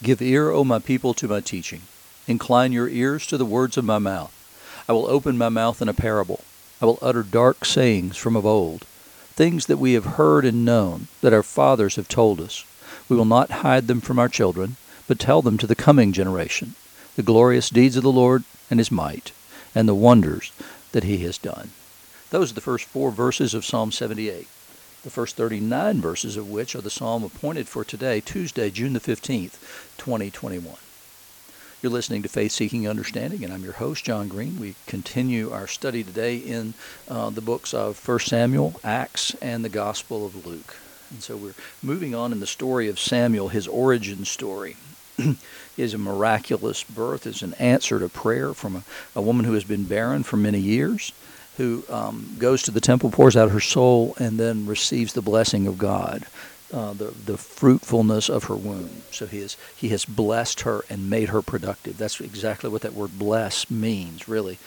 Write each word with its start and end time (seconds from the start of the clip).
Give 0.00 0.22
ear, 0.22 0.50
O 0.50 0.62
my 0.62 0.78
people, 0.78 1.12
to 1.14 1.26
my 1.26 1.40
teaching. 1.40 1.82
Incline 2.28 2.70
your 2.70 2.88
ears 2.88 3.26
to 3.26 3.36
the 3.36 3.44
words 3.44 3.76
of 3.76 3.84
my 3.84 3.98
mouth. 3.98 4.32
I 4.88 4.92
will 4.92 5.06
open 5.06 5.36
my 5.36 5.48
mouth 5.48 5.82
in 5.82 5.88
a 5.88 5.94
parable. 5.94 6.44
I 6.80 6.86
will 6.86 7.00
utter 7.02 7.24
dark 7.24 7.64
sayings 7.64 8.16
from 8.16 8.36
of 8.36 8.46
old, 8.46 8.82
things 9.34 9.66
that 9.66 9.78
we 9.78 9.94
have 9.94 10.04
heard 10.04 10.44
and 10.44 10.64
known, 10.64 11.08
that 11.20 11.32
our 11.32 11.42
fathers 11.42 11.96
have 11.96 12.06
told 12.06 12.40
us. 12.40 12.64
We 13.08 13.16
will 13.16 13.24
not 13.24 13.50
hide 13.50 13.88
them 13.88 14.00
from 14.00 14.20
our 14.20 14.28
children, 14.28 14.76
but 15.08 15.18
tell 15.18 15.42
them 15.42 15.58
to 15.58 15.66
the 15.66 15.74
coming 15.74 16.12
generation, 16.12 16.76
the 17.16 17.24
glorious 17.24 17.68
deeds 17.68 17.96
of 17.96 18.04
the 18.04 18.12
Lord 18.12 18.44
and 18.70 18.78
his 18.78 18.92
might, 18.92 19.32
and 19.74 19.88
the 19.88 19.94
wonders 19.96 20.52
that 20.92 21.04
he 21.04 21.18
has 21.18 21.38
done. 21.38 21.70
Those 22.30 22.52
are 22.52 22.54
the 22.54 22.60
first 22.60 22.84
four 22.84 23.10
verses 23.10 23.52
of 23.52 23.64
Psalm 23.64 23.90
78 23.90 24.46
the 25.04 25.10
first 25.10 25.36
39 25.36 26.00
verses 26.00 26.36
of 26.36 26.50
which 26.50 26.74
are 26.74 26.80
the 26.80 26.90
psalm 26.90 27.22
appointed 27.22 27.68
for 27.68 27.84
today, 27.84 28.20
Tuesday, 28.20 28.68
June 28.68 28.94
the 28.94 29.00
15th, 29.00 29.60
2021. 29.96 30.74
You're 31.80 31.92
listening 31.92 32.22
to 32.24 32.28
Faith 32.28 32.50
Seeking 32.50 32.88
Understanding, 32.88 33.44
and 33.44 33.52
I'm 33.52 33.62
your 33.62 33.74
host, 33.74 34.04
John 34.04 34.26
Green. 34.26 34.58
We 34.58 34.74
continue 34.88 35.52
our 35.52 35.68
study 35.68 36.02
today 36.02 36.36
in 36.36 36.74
uh, 37.06 37.30
the 37.30 37.40
books 37.40 37.72
of 37.72 38.06
1 38.06 38.18
Samuel, 38.20 38.80
Acts, 38.82 39.36
and 39.36 39.64
the 39.64 39.68
Gospel 39.68 40.26
of 40.26 40.44
Luke. 40.44 40.76
And 41.10 41.22
so 41.22 41.36
we're 41.36 41.54
moving 41.80 42.16
on 42.16 42.32
in 42.32 42.40
the 42.40 42.46
story 42.46 42.88
of 42.88 42.98
Samuel, 42.98 43.48
his 43.48 43.68
origin 43.68 44.24
story. 44.24 44.76
is 45.76 45.94
a 45.94 45.98
miraculous 45.98 46.82
birth, 46.82 47.26
is 47.26 47.42
an 47.42 47.54
answer 47.54 48.00
to 48.00 48.08
prayer 48.08 48.52
from 48.52 48.76
a, 48.76 48.82
a 49.14 49.22
woman 49.22 49.44
who 49.44 49.52
has 49.52 49.64
been 49.64 49.84
barren 49.84 50.24
for 50.24 50.36
many 50.36 50.58
years 50.58 51.12
who 51.58 51.84
um, 51.90 52.36
goes 52.38 52.62
to 52.62 52.70
the 52.70 52.80
temple, 52.80 53.10
pours 53.10 53.36
out 53.36 53.50
her 53.50 53.60
soul, 53.60 54.14
and 54.18 54.38
then 54.38 54.64
receives 54.64 55.12
the 55.12 55.20
blessing 55.20 55.66
of 55.66 55.76
God, 55.76 56.24
uh, 56.72 56.92
the 56.94 57.12
the 57.26 57.36
fruitfulness 57.36 58.30
of 58.30 58.44
her 58.44 58.56
womb. 58.56 59.02
So 59.10 59.26
he 59.26 59.40
has 59.40 59.56
he 59.76 59.90
has 59.90 60.04
blessed 60.04 60.62
her 60.62 60.84
and 60.88 61.10
made 61.10 61.28
her 61.28 61.42
productive. 61.42 61.98
That's 61.98 62.20
exactly 62.20 62.70
what 62.70 62.82
that 62.82 62.94
word 62.94 63.18
"bless" 63.18 63.70
means, 63.70 64.28
really. 64.28 64.58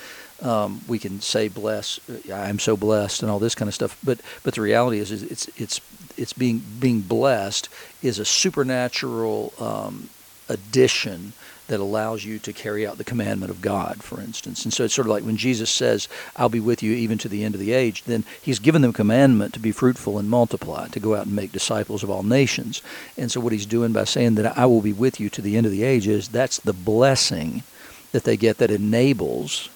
Um, 0.42 0.82
we 0.88 0.98
can 0.98 1.22
say 1.22 1.48
bless, 1.48 2.00
I'm 2.34 2.58
so 2.60 2.76
blessed, 2.76 3.22
and 3.22 3.32
all 3.32 3.40
this 3.40 3.56
kind 3.56 3.70
of 3.70 3.76
stuff. 3.76 3.98
But 4.04 4.20
but 4.44 4.56
the 4.56 4.62
reality 4.62 5.00
is, 5.00 5.12
is 5.12 5.24
it's 5.24 5.48
it's 5.56 5.82
it's 6.18 6.34
being 6.34 6.62
being 6.80 7.02
blessed 7.02 7.70
is 8.02 8.20
a 8.20 8.26
supernatural 8.26 9.54
um, 9.60 10.10
addition 10.50 11.34
that 11.72 11.80
allows 11.80 12.26
you 12.26 12.38
to 12.38 12.52
carry 12.52 12.86
out 12.86 12.98
the 12.98 13.04
commandment 13.06 13.50
of 13.50 13.62
God, 13.62 14.04
for 14.04 14.20
instance. 14.20 14.66
And 14.66 14.74
so 14.74 14.84
it's 14.84 14.94
sort 14.94 15.08
of 15.08 15.12
like 15.12 15.24
when 15.24 15.38
Jesus 15.38 15.70
says, 15.70 16.10
I'll 16.36 16.50
be 16.50 16.60
with 16.60 16.84
you 16.84 16.92
even 16.92 17.18
to 17.20 17.30
the 17.30 17.46
end 17.46 17.56
of 17.56 17.62
the 17.62 17.72
age, 17.72 18.04
then 18.04 18.26
he's 18.42 18.60
given 18.60 18.82
them 18.82 18.92
commandment 18.92 19.54
to 19.54 19.60
be 19.62 19.72
fruitful 19.72 20.18
and 20.18 20.30
multiply, 20.30 20.90
to 20.90 21.00
go 21.00 21.16
out 21.16 21.28
and 21.28 21.36
make 21.36 21.54
disciples 21.54 22.04
of 22.04 22.10
all 22.10 22.24
nations. 22.24 22.82
And 23.18 23.32
so 23.32 23.40
what 23.40 23.54
he's 23.54 23.66
doing 23.66 23.94
by 23.94 24.04
saying 24.04 24.36
that 24.36 24.58
I 24.58 24.66
will 24.66 24.82
be 24.82 24.92
with 24.92 25.22
you 25.22 25.30
to 25.30 25.42
the 25.42 25.56
end 25.56 25.66
of 25.66 25.72
the 25.72 25.84
age 25.84 26.10
is 26.10 26.28
that's 26.28 26.60
the 26.60 26.74
blessing 26.74 27.64
that 28.12 28.26
they 28.26 28.36
get 28.36 28.58
that 28.58 28.70
enables 28.70 29.70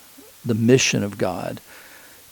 the 0.45 0.53
mission 0.53 1.01
of 1.01 1.17
God 1.17 1.61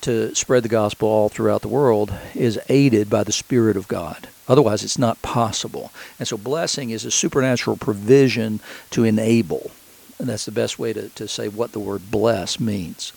to 0.03 0.35
spread 0.35 0.63
the 0.63 0.69
gospel 0.69 1.07
all 1.07 1.29
throughout 1.29 1.61
the 1.61 1.67
world 1.67 2.13
is 2.35 2.59
aided 2.69 3.09
by 3.09 3.23
the 3.23 3.31
Spirit 3.31 3.75
of 3.77 3.87
God. 3.87 4.27
Otherwise, 4.47 4.83
it's 4.83 4.97
not 4.97 5.21
possible. 5.21 5.91
And 6.19 6.27
so, 6.27 6.37
blessing 6.37 6.89
is 6.89 7.05
a 7.05 7.11
supernatural 7.11 7.77
provision 7.77 8.59
to 8.91 9.03
enable. 9.03 9.71
And 10.19 10.27
that's 10.27 10.45
the 10.45 10.51
best 10.51 10.77
way 10.77 10.93
to, 10.93 11.09
to 11.09 11.27
say 11.27 11.47
what 11.47 11.71
the 11.71 11.79
word 11.79 12.11
bless 12.11 12.59
means. 12.59 13.13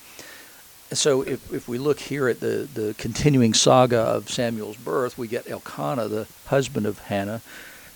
So, 0.92 1.22
if, 1.22 1.52
if 1.52 1.68
we 1.68 1.78
look 1.78 1.98
here 1.98 2.28
at 2.28 2.38
the, 2.38 2.68
the 2.72 2.94
continuing 2.96 3.54
saga 3.54 3.98
of 3.98 4.30
Samuel's 4.30 4.76
birth, 4.76 5.18
we 5.18 5.26
get 5.26 5.50
Elkanah, 5.50 6.08
the 6.08 6.28
husband 6.46 6.86
of 6.86 7.00
Hannah, 7.00 7.42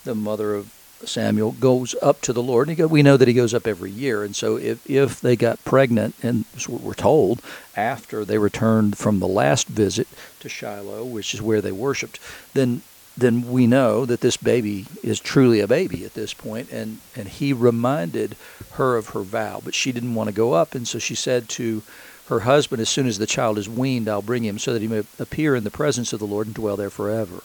the 0.04 0.16
mother 0.16 0.54
of 0.54 0.72
Samuel, 1.04 1.52
goes 1.52 1.94
up 2.02 2.20
to 2.22 2.32
the 2.32 2.42
Lord. 2.42 2.68
And 2.68 2.76
go, 2.76 2.86
we 2.86 3.02
know 3.02 3.16
that 3.16 3.28
he 3.28 3.34
goes 3.34 3.54
up 3.54 3.66
every 3.66 3.90
year. 3.90 4.22
And 4.22 4.34
so, 4.34 4.56
if, 4.56 4.88
if 4.88 5.20
they 5.20 5.36
got 5.36 5.64
pregnant, 5.64 6.14
and 6.22 6.44
we're 6.68 6.94
told 6.94 7.42
after 7.76 8.24
they 8.24 8.38
returned 8.38 8.98
from 8.98 9.18
the 9.18 9.28
last 9.28 9.68
visit 9.68 10.08
to 10.40 10.48
Shiloh, 10.48 11.04
which 11.04 11.34
is 11.34 11.42
where 11.42 11.60
they 11.60 11.72
worshiped, 11.72 12.18
then 12.54 12.82
then 13.16 13.50
we 13.50 13.66
know 13.66 14.06
that 14.06 14.20
this 14.20 14.36
baby 14.36 14.86
is 15.02 15.20
truly 15.20 15.60
a 15.60 15.66
baby 15.66 16.04
at 16.04 16.14
this 16.14 16.32
point 16.32 16.70
and 16.70 16.98
and 17.16 17.28
he 17.28 17.52
reminded 17.52 18.36
her 18.72 18.96
of 18.96 19.08
her 19.08 19.20
vow 19.20 19.60
but 19.62 19.74
she 19.74 19.92
didn't 19.92 20.14
want 20.14 20.28
to 20.28 20.34
go 20.34 20.52
up 20.52 20.74
and 20.74 20.86
so 20.86 20.98
she 20.98 21.14
said 21.14 21.48
to 21.48 21.82
her 22.28 22.40
husband 22.40 22.80
as 22.80 22.88
soon 22.88 23.06
as 23.06 23.18
the 23.18 23.26
child 23.26 23.58
is 23.58 23.68
weaned 23.68 24.08
I'll 24.08 24.22
bring 24.22 24.44
him 24.44 24.58
so 24.58 24.72
that 24.72 24.80
he 24.80 24.88
may 24.88 25.02
appear 25.18 25.56
in 25.56 25.64
the 25.64 25.70
presence 25.70 26.12
of 26.12 26.20
the 26.20 26.26
Lord 26.26 26.46
and 26.46 26.54
dwell 26.54 26.76
there 26.76 26.88
forever 26.88 27.42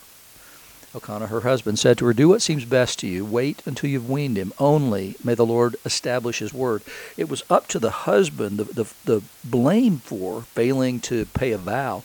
Elkanah 0.96 1.28
her 1.28 1.42
husband 1.42 1.78
said 1.78 1.98
to 1.98 2.06
her 2.06 2.14
do 2.14 2.30
what 2.30 2.42
seems 2.42 2.66
best 2.66 2.98
to 3.00 3.08
you 3.08 3.26
wait 3.26 3.62
until 3.66 3.90
you've 3.90 4.10
weaned 4.10 4.38
him 4.38 4.54
only 4.58 5.16
may 5.24 5.36
the 5.36 5.46
Lord 5.46 5.76
establish 5.86 6.40
his 6.40 6.54
word 6.54 6.82
it 7.18 7.30
was 7.30 7.44
up 7.50 7.68
to 7.68 7.80
the 7.80 7.92
husband 7.92 8.58
the 8.58 8.64
the, 8.64 8.94
the 9.04 9.22
blame 9.44 9.98
for 9.98 10.44
failing 10.44 11.02
to 11.02 11.26
pay 11.26 11.52
a 11.52 11.58
vow 11.58 12.04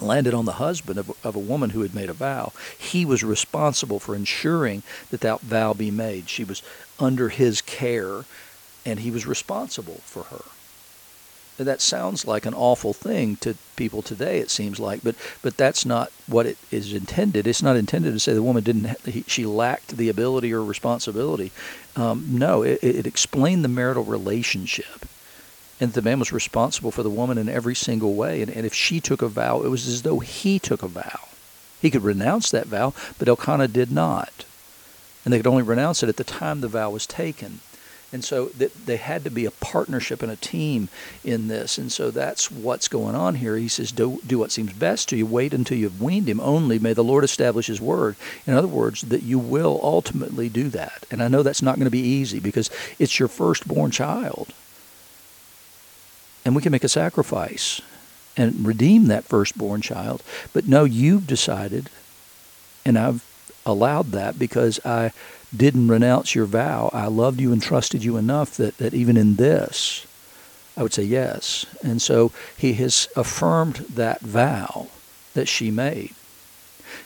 landed 0.00 0.34
on 0.34 0.44
the 0.44 0.52
husband 0.52 0.98
of, 0.98 1.12
of 1.24 1.36
a 1.36 1.40
woman 1.40 1.70
who 1.70 1.82
had 1.82 1.94
made 1.94 2.10
a 2.10 2.14
vow. 2.14 2.52
He 2.76 3.04
was 3.04 3.22
responsible 3.22 4.00
for 4.00 4.14
ensuring 4.14 4.82
that 5.10 5.20
that 5.20 5.40
vow 5.40 5.72
be 5.72 5.90
made. 5.90 6.28
She 6.28 6.44
was 6.44 6.62
under 6.98 7.28
his 7.28 7.60
care, 7.60 8.24
and 8.84 9.00
he 9.00 9.10
was 9.10 9.26
responsible 9.26 10.00
for 10.04 10.24
her. 10.24 10.42
That 11.56 11.80
sounds 11.80 12.26
like 12.26 12.46
an 12.46 12.54
awful 12.54 12.92
thing 12.92 13.36
to 13.36 13.54
people 13.76 14.02
today. 14.02 14.38
It 14.38 14.50
seems 14.50 14.80
like, 14.80 15.04
but 15.04 15.14
but 15.40 15.56
that's 15.56 15.86
not 15.86 16.10
what 16.26 16.46
it 16.46 16.58
is 16.70 16.92
intended. 16.92 17.46
It's 17.46 17.62
not 17.62 17.76
intended 17.76 18.12
to 18.12 18.18
say 18.18 18.34
the 18.34 18.42
woman 18.42 18.64
didn't. 18.64 19.28
She 19.28 19.46
lacked 19.46 19.96
the 19.96 20.08
ability 20.08 20.52
or 20.52 20.64
responsibility. 20.64 21.52
Um, 21.94 22.26
no, 22.28 22.62
it, 22.62 22.82
it 22.82 23.06
explained 23.06 23.64
the 23.64 23.68
marital 23.68 24.04
relationship 24.04 25.06
and 25.80 25.92
the 25.92 26.02
man 26.02 26.18
was 26.18 26.32
responsible 26.32 26.90
for 26.90 27.02
the 27.02 27.10
woman 27.10 27.38
in 27.38 27.48
every 27.48 27.74
single 27.74 28.14
way. 28.14 28.42
And, 28.42 28.50
and 28.50 28.64
if 28.64 28.74
she 28.74 29.00
took 29.00 29.22
a 29.22 29.28
vow, 29.28 29.62
it 29.62 29.68
was 29.68 29.86
as 29.86 30.02
though 30.02 30.20
he 30.20 30.58
took 30.58 30.82
a 30.82 30.88
vow. 30.88 31.28
He 31.80 31.90
could 31.90 32.02
renounce 32.02 32.50
that 32.50 32.66
vow, 32.66 32.94
but 33.18 33.28
Elkanah 33.28 33.68
did 33.68 33.90
not. 33.90 34.44
And 35.24 35.32
they 35.32 35.38
could 35.38 35.46
only 35.46 35.62
renounce 35.62 36.02
it 36.02 36.08
at 36.08 36.16
the 36.16 36.24
time 36.24 36.60
the 36.60 36.68
vow 36.68 36.90
was 36.90 37.06
taken. 37.06 37.60
And 38.12 38.24
so 38.24 38.46
they 38.46 38.96
had 38.96 39.24
to 39.24 39.30
be 39.30 39.44
a 39.44 39.50
partnership 39.50 40.22
and 40.22 40.30
a 40.30 40.36
team 40.36 40.88
in 41.24 41.48
this. 41.48 41.78
And 41.78 41.90
so 41.90 42.10
that's 42.12 42.50
what's 42.50 42.86
going 42.86 43.16
on 43.16 43.34
here. 43.34 43.56
He 43.56 43.66
says, 43.66 43.90
do, 43.90 44.20
do 44.26 44.38
what 44.38 44.52
seems 44.52 44.72
best 44.72 45.08
to 45.08 45.16
you. 45.16 45.26
Wait 45.26 45.52
until 45.52 45.78
you've 45.78 46.00
weaned 46.00 46.28
him. 46.28 46.38
Only 46.38 46.78
may 46.78 46.92
the 46.92 47.02
Lord 47.02 47.24
establish 47.24 47.66
his 47.66 47.80
word. 47.80 48.14
In 48.46 48.54
other 48.54 48.68
words, 48.68 49.02
that 49.02 49.24
you 49.24 49.38
will 49.38 49.80
ultimately 49.82 50.48
do 50.48 50.68
that. 50.68 51.04
And 51.10 51.22
I 51.22 51.28
know 51.28 51.42
that's 51.42 51.62
not 51.62 51.74
going 51.76 51.86
to 51.86 51.90
be 51.90 51.98
easy 51.98 52.38
because 52.38 52.70
it's 52.98 53.18
your 53.18 53.28
firstborn 53.28 53.90
child 53.90 54.52
and 56.44 56.54
we 56.54 56.62
can 56.62 56.72
make 56.72 56.84
a 56.84 56.88
sacrifice 56.88 57.80
and 58.36 58.66
redeem 58.66 59.06
that 59.06 59.24
firstborn 59.24 59.80
child. 59.80 60.22
But 60.52 60.66
no, 60.66 60.84
you've 60.84 61.26
decided, 61.26 61.88
and 62.84 62.98
I've 62.98 63.24
allowed 63.64 64.10
that 64.12 64.38
because 64.38 64.84
I 64.84 65.12
didn't 65.56 65.88
renounce 65.88 66.34
your 66.34 66.46
vow. 66.46 66.90
I 66.92 67.06
loved 67.06 67.40
you 67.40 67.52
and 67.52 67.62
trusted 67.62 68.04
you 68.04 68.16
enough 68.16 68.56
that, 68.56 68.78
that 68.78 68.94
even 68.94 69.16
in 69.16 69.36
this, 69.36 70.06
I 70.76 70.82
would 70.82 70.92
say 70.92 71.04
yes. 71.04 71.66
And 71.82 72.02
so 72.02 72.32
he 72.56 72.74
has 72.74 73.08
affirmed 73.16 73.76
that 73.94 74.20
vow 74.20 74.88
that 75.34 75.46
she 75.48 75.70
made. 75.70 76.14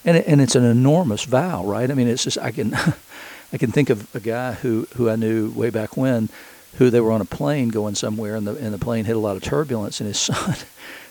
And, 0.04 0.16
and 0.18 0.40
it's 0.40 0.54
an 0.54 0.64
enormous 0.64 1.24
vow, 1.24 1.64
right? 1.64 1.90
I 1.90 1.94
mean, 1.94 2.08
it's 2.08 2.24
just, 2.24 2.38
I 2.38 2.50
can, 2.50 2.74
I 3.52 3.58
can 3.58 3.72
think 3.72 3.90
of 3.90 4.14
a 4.14 4.20
guy 4.20 4.52
who, 4.52 4.86
who 4.96 5.08
I 5.08 5.16
knew 5.16 5.50
way 5.50 5.70
back 5.70 5.96
when 5.96 6.28
who 6.76 6.90
they 6.90 7.00
were 7.00 7.12
on 7.12 7.20
a 7.20 7.26
plane 7.26 7.68
going 7.70 7.94
somewhere, 7.94 8.36
and 8.36 8.46
the 8.46 8.54
and 8.56 8.72
the 8.72 8.78
plane 8.78 9.04
hit 9.04 9.16
a 9.16 9.20
lot 9.20 9.36
of 9.36 9.42
turbulence, 9.42 10.00
and 10.00 10.06
his 10.06 10.18
son 10.20 10.56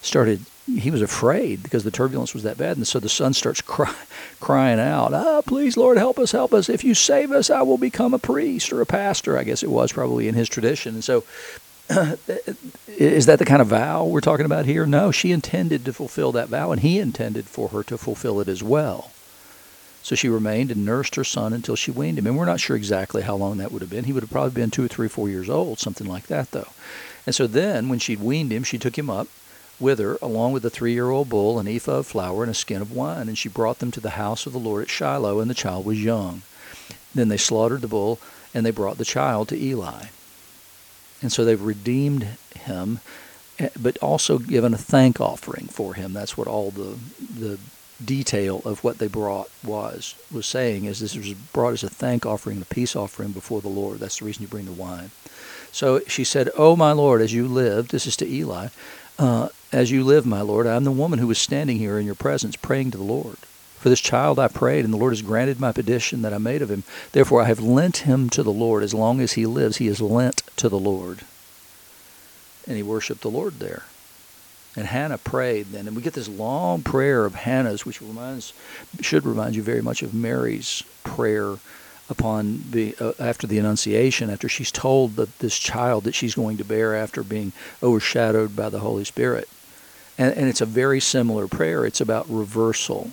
started. 0.01 0.41
He 0.65 0.91
was 0.91 1.01
afraid 1.01 1.63
because 1.63 1.85
the 1.85 1.91
turbulence 1.91 2.33
was 2.33 2.43
that 2.43 2.57
bad, 2.57 2.75
and 2.75 2.85
so 2.85 2.99
the 2.99 3.07
son 3.07 3.33
starts 3.33 3.61
cry, 3.75 3.93
crying 4.39 4.79
out, 4.79 5.13
"Ah, 5.13 5.41
please, 5.41 5.77
Lord, 5.77 5.97
help 5.97 6.19
us, 6.19 6.31
help 6.31 6.53
us! 6.53 6.69
If 6.69 6.83
you 6.83 6.93
save 6.93 7.31
us, 7.31 7.49
I 7.49 7.61
will 7.61 7.77
become 7.77 8.13
a 8.13 8.19
priest 8.19 8.71
or 8.71 8.81
a 8.81 8.85
pastor." 8.85 9.37
I 9.37 9.43
guess 9.43 9.63
it 9.63 9.71
was 9.71 9.91
probably 9.91 10.27
in 10.27 10.35
his 10.35 10.49
tradition, 10.49 10.95
and 10.95 11.03
so. 11.03 11.23
is 12.89 13.27
that 13.27 13.39
the 13.39 13.45
kind 13.45 13.61
of 13.61 13.69
vow 13.69 14.03
we're 14.03 14.19
talking 14.19 14.45
about 14.45 14.65
here? 14.65 14.85
No, 14.85 15.09
she 15.09 15.31
intended 15.31 15.85
to 15.85 15.93
fulfill 15.93 16.33
that 16.33 16.49
vow, 16.49 16.73
and 16.73 16.81
he 16.81 16.99
intended 16.99 17.45
for 17.45 17.69
her 17.69 17.81
to 17.83 17.97
fulfill 17.97 18.41
it 18.41 18.49
as 18.49 18.61
well. 18.61 19.11
So 20.07 20.15
she 20.15 20.29
remained 20.29 20.71
and 20.71 20.85
nursed 20.85 21.15
her 21.15 21.25
son 21.25 21.51
until 21.51 21.75
she 21.75 21.91
weaned 21.91 22.17
him. 22.17 22.27
And 22.27 22.37
we're 22.37 22.45
not 22.45 22.61
sure 22.61 22.77
exactly 22.77 23.23
how 23.23 23.35
long 23.35 23.57
that 23.57 23.73
would 23.73 23.81
have 23.81 23.91
been. 23.91 24.05
He 24.05 24.13
would 24.13 24.23
have 24.23 24.31
probably 24.31 24.51
been 24.51 24.71
two 24.71 24.85
or 24.85 24.87
three, 24.87 25.09
four 25.09 25.27
years 25.27 25.49
old, 25.49 25.79
something 25.79 26.07
like 26.07 26.27
that, 26.27 26.51
though. 26.51 26.69
And 27.25 27.35
so 27.35 27.45
then, 27.45 27.89
when 27.89 27.99
she'd 27.99 28.21
weaned 28.21 28.53
him, 28.53 28.63
she 28.63 28.77
took 28.77 28.97
him 28.97 29.09
up 29.09 29.27
with 29.81 29.99
her, 29.99 30.17
along 30.21 30.53
with 30.53 30.63
a 30.63 30.69
three 30.69 30.93
year 30.93 31.09
old 31.09 31.27
bull, 31.27 31.59
an 31.59 31.67
ephah 31.67 31.97
of 31.97 32.07
flour, 32.07 32.41
and 32.41 32.49
a 32.49 32.53
skin 32.53 32.81
of 32.81 32.93
wine. 32.93 33.27
And 33.27 33.37
she 33.37 33.49
brought 33.49 33.79
them 33.79 33.91
to 33.91 33.99
the 33.99 34.11
house 34.11 34.45
of 34.45 34.53
the 34.53 34.59
Lord 34.59 34.83
at 34.83 34.89
Shiloh, 34.89 35.41
and 35.41 35.49
the 35.49 35.53
child 35.53 35.85
was 35.85 36.01
young. 36.01 36.43
Then 37.13 37.27
they 37.27 37.35
slaughtered 37.35 37.81
the 37.81 37.89
bull, 37.89 38.17
and 38.53 38.65
they 38.65 38.71
brought 38.71 38.99
the 38.99 39.03
child 39.03 39.49
to 39.49 39.61
Eli. 39.61 40.05
And 41.21 41.33
so 41.33 41.43
they've 41.43 41.61
redeemed 41.61 42.29
him, 42.55 43.01
eh, 43.59 43.71
but 43.77 43.97
also 43.97 44.37
given 44.37 44.73
a 44.73 44.77
thank 44.77 45.19
offering 45.19 45.67
for 45.67 45.95
him. 45.95 46.13
That's 46.13 46.37
what 46.37 46.47
all 46.47 46.71
the, 46.71 46.97
the 47.19 47.59
detail 48.03 48.61
of 48.63 48.83
what 48.83 48.99
they 48.99 49.07
brought 49.07 49.49
was 49.63 50.15
was 50.31 50.45
saying 50.45 50.85
is 50.85 50.99
this 50.99 51.15
was 51.15 51.33
brought 51.33 51.73
as 51.73 51.83
a 51.83 51.89
thank 51.89 52.25
offering, 52.25 52.61
a 52.61 52.65
peace 52.65 52.95
offering 52.95 53.31
before 53.31 53.61
the 53.61 53.67
Lord. 53.67 53.99
That's 53.99 54.19
the 54.19 54.25
reason 54.25 54.43
you 54.43 54.47
bring 54.47 54.65
the 54.65 54.71
wine. 54.71 55.11
So 55.71 56.01
she 56.07 56.23
said, 56.23 56.49
"Oh 56.57 56.75
my 56.75 56.91
Lord, 56.91 57.21
as 57.21 57.33
you 57.33 57.47
live, 57.47 57.89
this 57.89 58.05
is 58.05 58.15
to 58.17 58.27
Eli, 58.27 58.67
uh, 59.17 59.49
as 59.71 59.91
you 59.91 60.03
live, 60.03 60.25
my 60.25 60.41
Lord, 60.41 60.67
I 60.67 60.75
am 60.75 60.83
the 60.83 60.91
woman 60.91 61.19
who 61.19 61.27
was 61.27 61.39
standing 61.39 61.77
here 61.77 61.97
in 61.99 62.05
your 62.05 62.15
presence, 62.15 62.55
praying 62.55 62.91
to 62.91 62.97
the 62.97 63.03
Lord." 63.03 63.37
For 63.79 63.89
this 63.89 63.99
child 63.99 64.39
I 64.39 64.47
prayed, 64.47 64.85
and 64.85 64.93
the 64.93 64.97
Lord 64.97 65.13
has 65.13 65.21
granted 65.21 65.59
my 65.59 65.71
petition 65.71 66.23
that 66.23 66.33
I 66.33 66.39
made 66.39 66.61
of 66.63 66.71
him. 66.71 66.83
Therefore 67.11 67.43
I 67.43 67.45
have 67.45 67.59
lent 67.59 67.97
him 67.97 68.29
to 68.31 68.41
the 68.41 68.51
Lord. 68.51 68.83
As 68.83 68.93
long 68.93 69.21
as 69.21 69.33
he 69.33 69.45
lives, 69.45 69.77
he 69.77 69.87
is 69.87 70.01
lent 70.01 70.41
to 70.57 70.67
the 70.67 70.79
Lord. 70.79 71.21
And 72.67 72.75
he 72.75 72.83
worshiped 72.83 73.21
the 73.21 73.29
Lord 73.29 73.59
there. 73.59 73.83
And 74.77 74.85
Hannah 74.85 75.17
prayed 75.17 75.71
then, 75.71 75.87
and 75.87 75.95
we 75.95 76.03
get 76.03 76.13
this 76.13 76.29
long 76.29 76.83
prayer 76.83 77.25
of 77.25 77.33
Hannah's, 77.33 77.83
which 77.83 77.99
reminds 77.99 78.53
should 79.01 79.25
remind 79.25 79.55
you 79.55 79.63
very 79.63 79.81
much 79.81 80.03
of 80.03 80.13
Mary's 80.13 80.83
prayer 81.03 81.55
upon 82.11 82.63
the 82.69 82.95
uh, 82.99 83.13
after 83.19 83.47
the 83.47 83.57
Annunciation, 83.57 84.29
after 84.29 84.47
she's 84.47 84.71
told 84.71 85.15
that 85.15 85.39
this 85.39 85.57
child 85.57 86.03
that 86.03 86.13
she's 86.13 86.35
going 86.35 86.57
to 86.57 86.63
bear 86.63 86.95
after 86.95 87.23
being 87.23 87.53
overshadowed 87.81 88.55
by 88.55 88.69
the 88.69 88.79
Holy 88.79 89.03
Spirit. 89.03 89.49
And, 90.15 90.31
and 90.37 90.47
it's 90.47 90.61
a 90.61 90.65
very 90.65 90.99
similar 90.99 91.47
prayer. 91.47 91.83
It's 91.83 92.01
about 92.01 92.29
reversal. 92.29 93.09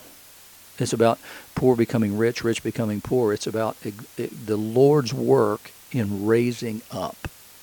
It's 0.79 0.93
about 0.93 1.19
poor 1.55 1.77
becoming 1.77 2.19
rich, 2.19 2.45
rich 2.45 2.63
becoming 2.63 3.01
poor. 3.01 3.33
It's 3.33 3.47
about 3.47 3.77
the 3.81 4.57
Lord's 4.57 5.15
work 5.15 5.71
in 5.93 6.27
raising 6.27 6.83
up. 6.91 7.17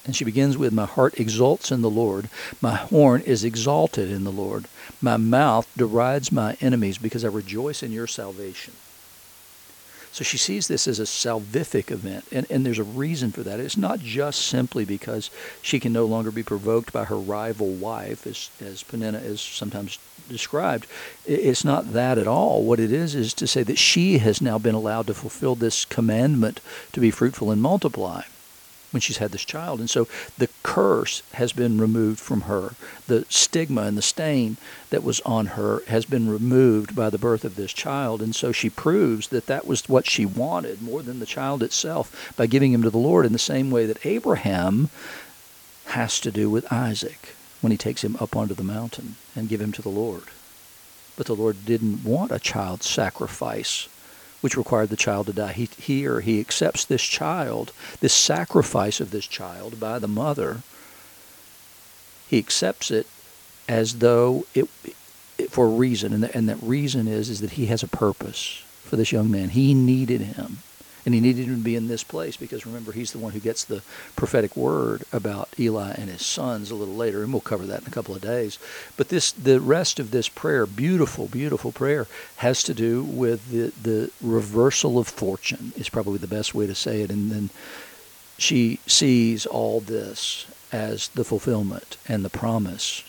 And 0.05 0.15
she 0.15 0.25
begins 0.25 0.57
with, 0.57 0.73
My 0.73 0.85
heart 0.85 1.19
exults 1.19 1.71
in 1.71 1.81
the 1.81 1.89
Lord. 1.89 2.29
My 2.59 2.75
horn 2.75 3.21
is 3.21 3.43
exalted 3.43 4.09
in 4.09 4.23
the 4.23 4.31
Lord. 4.31 4.65
My 4.99 5.17
mouth 5.17 5.67
derides 5.77 6.31
my 6.31 6.57
enemies 6.59 6.97
because 6.97 7.23
I 7.23 7.27
rejoice 7.27 7.83
in 7.83 7.91
your 7.91 8.07
salvation. 8.07 8.73
So 10.11 10.25
she 10.25 10.37
sees 10.37 10.67
this 10.67 10.87
as 10.87 10.99
a 10.99 11.03
salvific 11.03 11.89
event, 11.89 12.25
and, 12.33 12.45
and 12.49 12.65
there's 12.65 12.79
a 12.79 12.83
reason 12.83 13.31
for 13.31 13.43
that. 13.43 13.61
It's 13.61 13.77
not 13.77 13.99
just 13.99 14.41
simply 14.41 14.83
because 14.83 15.29
she 15.61 15.79
can 15.79 15.93
no 15.93 16.03
longer 16.03 16.31
be 16.31 16.43
provoked 16.43 16.91
by 16.91 17.05
her 17.05 17.15
rival 17.15 17.69
wife, 17.69 18.27
as, 18.27 18.49
as 18.59 18.83
Peninnah 18.83 19.19
is 19.19 19.39
sometimes 19.39 19.99
described. 20.27 20.85
It's 21.25 21.63
not 21.63 21.93
that 21.93 22.17
at 22.17 22.27
all. 22.27 22.63
What 22.63 22.81
it 22.81 22.91
is 22.91 23.15
is 23.15 23.33
to 23.35 23.47
say 23.47 23.63
that 23.63 23.77
she 23.77 24.17
has 24.17 24.41
now 24.41 24.57
been 24.57 24.75
allowed 24.75 25.07
to 25.07 25.13
fulfill 25.13 25.55
this 25.55 25.85
commandment 25.85 26.59
to 26.91 26.99
be 26.99 27.09
fruitful 27.09 27.49
and 27.49 27.61
multiply 27.61 28.23
when 28.91 29.01
she's 29.01 29.17
had 29.17 29.31
this 29.31 29.45
child. 29.45 29.79
And 29.79 29.89
so 29.89 30.07
the 30.37 30.49
curse 30.63 31.23
has 31.33 31.53
been 31.53 31.79
removed 31.79 32.19
from 32.19 32.41
her. 32.41 32.73
The 33.07 33.25
stigma 33.29 33.83
and 33.83 33.97
the 33.97 34.01
stain 34.01 34.57
that 34.89 35.03
was 35.03 35.21
on 35.21 35.47
her 35.47 35.81
has 35.87 36.05
been 36.05 36.29
removed 36.29 36.95
by 36.95 37.09
the 37.09 37.17
birth 37.17 37.43
of 37.43 37.55
this 37.55 37.73
child. 37.73 38.21
And 38.21 38.35
so 38.35 38.51
she 38.51 38.69
proves 38.69 39.29
that 39.29 39.47
that 39.47 39.65
was 39.65 39.87
what 39.87 40.07
she 40.07 40.25
wanted 40.25 40.81
more 40.81 41.01
than 41.01 41.19
the 41.19 41.25
child 41.25 41.63
itself 41.63 42.33
by 42.35 42.45
giving 42.45 42.73
him 42.73 42.83
to 42.83 42.89
the 42.89 42.97
Lord 42.97 43.25
in 43.25 43.33
the 43.33 43.39
same 43.39 43.71
way 43.71 43.85
that 43.85 44.05
Abraham 44.05 44.89
has 45.85 46.19
to 46.19 46.31
do 46.31 46.49
with 46.49 46.71
Isaac 46.71 47.35
when 47.61 47.71
he 47.71 47.77
takes 47.77 48.03
him 48.03 48.17
up 48.19 48.35
onto 48.35 48.53
the 48.53 48.63
mountain 48.63 49.15
and 49.35 49.49
give 49.49 49.61
him 49.61 49.71
to 49.73 49.81
the 49.81 49.89
Lord. 49.89 50.23
But 51.15 51.25
the 51.27 51.35
Lord 51.35 51.65
didn't 51.65 52.03
want 52.03 52.31
a 52.31 52.39
child 52.39 52.83
sacrifice 52.83 53.87
which 54.41 54.57
required 54.57 54.89
the 54.89 54.97
child 54.97 55.27
to 55.27 55.33
die. 55.33 55.53
He, 55.53 55.69
here 55.77 56.19
he 56.21 56.39
accepts 56.39 56.83
this 56.83 57.03
child, 57.03 57.71
this 57.99 58.13
sacrifice 58.13 58.99
of 58.99 59.11
this 59.11 59.27
child 59.27 59.79
by 59.79 59.99
the 59.99 60.07
mother. 60.07 60.61
He 62.27 62.37
accepts 62.37 62.91
it 62.91 63.07
as 63.67 63.99
though 63.99 64.45
it, 64.53 64.67
it 65.37 65.51
for 65.51 65.65
a 65.65 65.69
reason, 65.69 66.13
and, 66.13 66.23
the, 66.23 66.35
and 66.35 66.49
that 66.49 66.61
reason 66.61 67.07
is 67.07 67.29
is 67.29 67.41
that 67.41 67.51
he 67.51 67.67
has 67.67 67.83
a 67.83 67.87
purpose 67.87 68.63
for 68.83 68.95
this 68.95 69.11
young 69.11 69.31
man. 69.31 69.49
He 69.49 69.73
needed 69.73 70.21
him. 70.21 70.57
And 71.05 71.15
he 71.15 71.21
needed 71.21 71.47
him 71.47 71.57
to 71.57 71.63
be 71.63 71.75
in 71.75 71.87
this 71.87 72.03
place 72.03 72.37
because 72.37 72.65
remember, 72.65 72.91
he's 72.91 73.11
the 73.11 73.19
one 73.19 73.31
who 73.31 73.39
gets 73.39 73.63
the 73.63 73.81
prophetic 74.15 74.55
word 74.55 75.03
about 75.11 75.49
Eli 75.59 75.91
and 75.91 76.09
his 76.09 76.25
sons 76.25 76.69
a 76.69 76.75
little 76.75 76.95
later, 76.95 77.23
and 77.23 77.33
we'll 77.33 77.41
cover 77.41 77.65
that 77.65 77.81
in 77.81 77.87
a 77.87 77.91
couple 77.91 78.15
of 78.15 78.21
days. 78.21 78.59
But 78.97 79.09
this, 79.09 79.31
the 79.31 79.59
rest 79.59 79.99
of 79.99 80.11
this 80.11 80.29
prayer, 80.29 80.65
beautiful, 80.65 81.27
beautiful 81.27 81.71
prayer, 81.71 82.07
has 82.37 82.61
to 82.63 82.73
do 82.73 83.03
with 83.03 83.49
the, 83.49 83.73
the 83.81 84.11
reversal 84.21 84.99
of 84.99 85.07
fortune, 85.07 85.73
is 85.75 85.89
probably 85.89 86.19
the 86.19 86.27
best 86.27 86.53
way 86.53 86.67
to 86.67 86.75
say 86.75 87.01
it. 87.01 87.09
And 87.09 87.31
then 87.31 87.49
she 88.37 88.79
sees 88.85 89.45
all 89.45 89.79
this 89.79 90.45
as 90.71 91.09
the 91.09 91.23
fulfillment 91.23 91.97
and 92.07 92.23
the 92.23 92.29
promise 92.29 93.03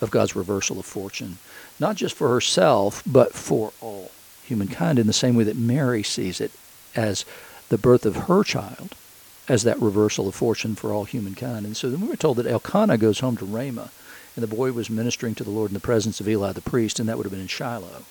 of 0.00 0.10
God's 0.10 0.36
reversal 0.36 0.78
of 0.78 0.86
fortune, 0.86 1.38
not 1.78 1.96
just 1.96 2.14
for 2.14 2.28
herself, 2.28 3.02
but 3.06 3.32
for 3.32 3.72
all 3.80 4.10
humankind 4.44 4.98
in 4.98 5.06
the 5.06 5.12
same 5.12 5.34
way 5.34 5.44
that 5.44 5.56
Mary 5.56 6.02
sees 6.02 6.40
it 6.40 6.52
as 6.96 7.24
the 7.68 7.78
birth 7.78 8.06
of 8.06 8.16
her 8.16 8.42
child 8.42 8.94
as 9.48 9.62
that 9.62 9.80
reversal 9.80 10.28
of 10.28 10.34
fortune 10.34 10.74
for 10.74 10.92
all 10.92 11.04
humankind. 11.04 11.64
And 11.66 11.76
so 11.76 11.88
then 11.88 12.00
we 12.00 12.08
were 12.08 12.16
told 12.16 12.38
that 12.38 12.46
Elkanah 12.46 12.98
goes 12.98 13.20
home 13.20 13.36
to 13.36 13.44
Ramah, 13.44 13.90
and 14.34 14.42
the 14.42 14.54
boy 14.54 14.72
was 14.72 14.90
ministering 14.90 15.34
to 15.36 15.44
the 15.44 15.50
Lord 15.50 15.70
in 15.70 15.74
the 15.74 15.80
presence 15.80 16.20
of 16.20 16.28
Eli 16.28 16.52
the 16.52 16.60
priest, 16.60 16.98
and 16.98 17.08
that 17.08 17.16
would 17.16 17.24
have 17.24 17.32
been 17.32 17.40
in 17.40 17.46
Shiloh. 17.46 18.04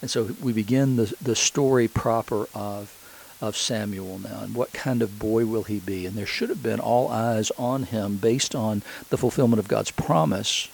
And 0.00 0.10
so 0.10 0.34
we 0.40 0.52
begin 0.52 0.96
the, 0.96 1.12
the 1.20 1.36
story 1.36 1.88
proper 1.88 2.46
of, 2.54 2.96
of 3.40 3.56
Samuel 3.56 4.18
now, 4.18 4.40
and 4.42 4.54
what 4.54 4.72
kind 4.72 5.02
of 5.02 5.18
boy 5.18 5.46
will 5.46 5.64
he 5.64 5.78
be? 5.78 6.06
And 6.06 6.16
there 6.16 6.26
should 6.26 6.48
have 6.48 6.62
been 6.62 6.80
all 6.80 7.08
eyes 7.08 7.50
on 7.58 7.84
him 7.84 8.16
based 8.16 8.54
on 8.54 8.82
the 9.10 9.18
fulfillment 9.18 9.58
of 9.58 9.68
God's 9.68 9.90
promise 9.90 10.68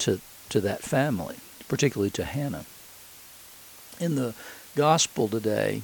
to, 0.00 0.20
to 0.48 0.60
that 0.60 0.82
family, 0.82 1.36
particularly 1.68 2.10
to 2.10 2.24
Hannah. 2.24 2.66
In 4.00 4.16
the 4.16 4.34
gospel 4.76 5.28
today, 5.28 5.82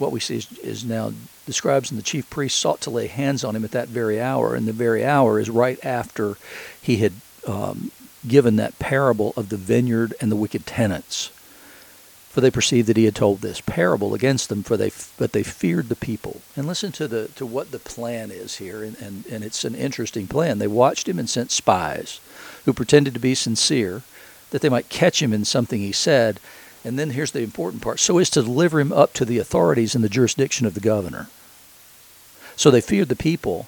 what 0.00 0.12
we 0.12 0.20
see 0.20 0.36
is, 0.36 0.58
is 0.58 0.84
now 0.84 1.12
describes, 1.46 1.90
and 1.90 1.98
the 1.98 2.04
chief 2.04 2.28
priest 2.30 2.58
sought 2.58 2.80
to 2.82 2.90
lay 2.90 3.06
hands 3.06 3.44
on 3.44 3.54
him 3.54 3.64
at 3.64 3.72
that 3.72 3.88
very 3.88 4.20
hour. 4.20 4.54
And 4.54 4.66
the 4.66 4.72
very 4.72 5.04
hour 5.04 5.38
is 5.38 5.50
right 5.50 5.78
after 5.84 6.36
he 6.80 6.96
had 6.96 7.12
um, 7.46 7.90
given 8.26 8.56
that 8.56 8.78
parable 8.78 9.32
of 9.36 9.48
the 9.48 9.56
vineyard 9.56 10.14
and 10.20 10.30
the 10.30 10.36
wicked 10.36 10.66
tenants. 10.66 11.30
For 12.28 12.40
they 12.40 12.50
perceived 12.50 12.86
that 12.88 12.96
he 12.96 13.06
had 13.06 13.16
told 13.16 13.40
this 13.40 13.60
parable 13.60 14.14
against 14.14 14.48
them, 14.48 14.62
for 14.62 14.76
they 14.76 14.92
but 15.18 15.32
they 15.32 15.42
feared 15.42 15.88
the 15.88 15.96
people. 15.96 16.42
And 16.54 16.64
listen 16.64 16.92
to 16.92 17.08
the 17.08 17.26
to 17.34 17.44
what 17.44 17.72
the 17.72 17.80
plan 17.80 18.30
is 18.30 18.58
here, 18.58 18.84
and, 18.84 18.96
and, 18.98 19.26
and 19.26 19.42
it's 19.42 19.64
an 19.64 19.74
interesting 19.74 20.28
plan. 20.28 20.60
They 20.60 20.68
watched 20.68 21.08
him 21.08 21.18
and 21.18 21.28
sent 21.28 21.50
spies, 21.50 22.20
who 22.66 22.72
pretended 22.72 23.14
to 23.14 23.20
be 23.20 23.34
sincere, 23.34 24.02
that 24.50 24.62
they 24.62 24.68
might 24.68 24.88
catch 24.88 25.20
him 25.20 25.32
in 25.32 25.44
something 25.44 25.80
he 25.80 25.90
said, 25.90 26.38
and 26.84 26.98
then 26.98 27.10
here's 27.10 27.32
the 27.32 27.42
important 27.42 27.82
part 27.82 28.00
so 28.00 28.18
as 28.18 28.30
to 28.30 28.42
deliver 28.42 28.80
him 28.80 28.92
up 28.92 29.12
to 29.14 29.24
the 29.24 29.38
authorities 29.38 29.94
in 29.94 30.02
the 30.02 30.08
jurisdiction 30.08 30.66
of 30.66 30.74
the 30.74 30.80
governor. 30.80 31.28
So 32.56 32.70
they 32.70 32.80
feared 32.80 33.08
the 33.08 33.16
people. 33.16 33.66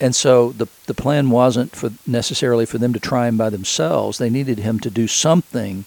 And 0.00 0.14
so 0.14 0.52
the, 0.52 0.66
the 0.86 0.94
plan 0.94 1.30
wasn't 1.30 1.76
for 1.76 1.90
necessarily 2.06 2.64
for 2.64 2.78
them 2.78 2.92
to 2.92 3.00
try 3.00 3.28
him 3.28 3.36
by 3.36 3.50
themselves. 3.50 4.18
They 4.18 4.30
needed 4.30 4.58
him 4.58 4.80
to 4.80 4.90
do 4.90 5.06
something 5.06 5.84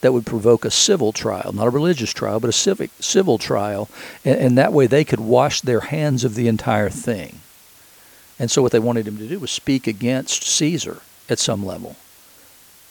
that 0.00 0.12
would 0.12 0.26
provoke 0.26 0.64
a 0.64 0.70
civil 0.70 1.12
trial, 1.12 1.52
not 1.54 1.66
a 1.66 1.70
religious 1.70 2.12
trial, 2.12 2.40
but 2.40 2.50
a 2.50 2.52
civic 2.52 2.90
civil 3.00 3.38
trial, 3.38 3.88
and, 4.24 4.38
and, 4.38 4.58
that 4.58 4.72
way 4.72 4.86
they 4.86 5.02
could 5.02 5.20
wash 5.20 5.62
their 5.62 5.80
hands 5.80 6.24
of 6.24 6.34
the 6.34 6.46
entire 6.46 6.90
thing. 6.90 7.40
And 8.38 8.50
so 8.50 8.60
what 8.60 8.70
they 8.72 8.78
wanted 8.78 9.08
him 9.08 9.16
to 9.16 9.26
do 9.26 9.38
was 9.38 9.50
speak 9.50 9.86
against 9.86 10.44
Caesar 10.44 11.00
at 11.30 11.38
some 11.38 11.64
level 11.64 11.96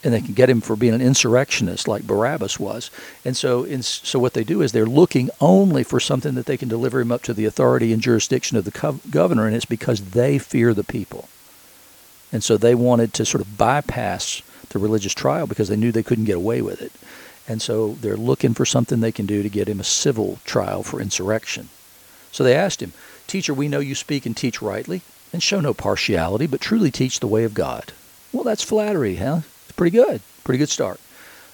and 0.04 0.12
they 0.12 0.20
can 0.20 0.34
get 0.34 0.50
him 0.50 0.60
for 0.60 0.76
being 0.76 0.92
an 0.92 1.00
insurrectionist 1.00 1.88
like 1.88 2.06
Barabbas 2.06 2.60
was. 2.60 2.90
And 3.24 3.34
so, 3.34 3.64
in, 3.64 3.82
so 3.82 4.18
what 4.18 4.34
they 4.34 4.44
do 4.44 4.60
is 4.60 4.72
they're 4.72 4.84
looking 4.84 5.30
only 5.40 5.82
for 5.82 5.98
something 5.98 6.34
that 6.34 6.44
they 6.44 6.58
can 6.58 6.68
deliver 6.68 7.00
him 7.00 7.10
up 7.10 7.22
to 7.22 7.32
the 7.32 7.46
authority 7.46 7.92
and 7.92 8.02
jurisdiction 8.02 8.58
of 8.58 8.66
the 8.66 8.70
co- 8.70 9.00
governor, 9.10 9.46
and 9.46 9.56
it's 9.56 9.64
because 9.64 10.10
they 10.10 10.38
fear 10.38 10.74
the 10.74 10.84
people. 10.84 11.28
And 12.30 12.44
so 12.44 12.56
they 12.56 12.74
wanted 12.74 13.14
to 13.14 13.24
sort 13.24 13.40
of 13.40 13.56
bypass 13.56 14.42
the 14.68 14.78
religious 14.78 15.14
trial 15.14 15.46
because 15.46 15.68
they 15.68 15.76
knew 15.76 15.90
they 15.90 16.02
couldn't 16.02 16.24
get 16.24 16.36
away 16.36 16.60
with 16.60 16.82
it. 16.82 16.92
And 17.48 17.62
so 17.62 17.94
they're 17.94 18.16
looking 18.16 18.54
for 18.54 18.64
something 18.66 19.00
they 19.00 19.12
can 19.12 19.26
do 19.26 19.42
to 19.42 19.48
get 19.48 19.68
him 19.68 19.80
a 19.80 19.84
civil 19.84 20.38
trial 20.44 20.82
for 20.82 21.00
insurrection. 21.00 21.70
So 22.30 22.44
they 22.44 22.54
asked 22.54 22.82
him, 22.82 22.92
Teacher, 23.26 23.54
we 23.54 23.68
know 23.68 23.78
you 23.80 23.94
speak 23.94 24.26
and 24.26 24.36
teach 24.36 24.60
rightly, 24.60 25.02
and 25.32 25.42
show 25.42 25.60
no 25.60 25.72
partiality, 25.72 26.46
but 26.46 26.60
truly 26.60 26.90
teach 26.90 27.20
the 27.20 27.26
way 27.26 27.44
of 27.44 27.54
God. 27.54 27.92
Well, 28.32 28.44
that's 28.44 28.62
flattery, 28.62 29.16
huh? 29.16 29.40
Pretty 29.76 29.96
good, 29.96 30.20
pretty 30.44 30.58
good 30.58 30.68
start. 30.68 31.00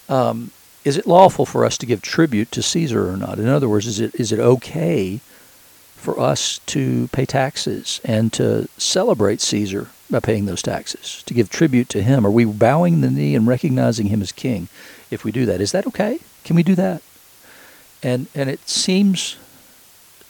Um, 0.09 0.51
is 0.85 0.97
it 0.97 1.07
lawful 1.07 1.45
for 1.45 1.65
us 1.65 1.77
to 1.79 1.87
give 1.87 2.03
tribute 2.03 2.51
to 2.53 2.63
Caesar 2.63 3.11
or 3.11 3.17
not? 3.17 3.39
In 3.39 3.49
other 3.49 3.69
words, 3.69 3.87
is 3.87 4.01
it 4.01 4.15
is 4.15 4.33
it 4.33 4.39
okay 4.39 5.21
for 5.97 6.19
us 6.19 6.61
to 6.67 7.09
pay 7.09 7.27
taxes 7.27 8.01
and 8.05 8.33
to 8.33 8.67
celebrate 8.79 9.41
Caesar 9.43 9.89
by 10.11 10.19
paying 10.19 10.47
those 10.47 10.63
taxes, 10.63 11.23
to 11.27 11.35
give 11.35 11.51
tribute 11.51 11.91
to 11.91 12.03
him? 12.03 12.27
Are 12.27 12.31
we 12.31 12.47
bowing 12.47 13.03
the 13.03 13.11
knee 13.11 13.35
and 13.35 13.47
recognizing 13.47 14.07
him 14.07 14.23
as 14.23 14.33
king 14.33 14.69
if 15.11 15.25
we 15.25 15.31
do 15.31 15.45
that? 15.47 15.61
Is 15.61 15.73
that 15.73 15.87
okay? 15.87 16.21
Can 16.45 16.57
we 16.57 16.63
do 16.63 16.75
that? 16.75 17.03
And 18.03 18.29
and 18.35 18.49
it 18.49 18.67
seems 18.69 19.37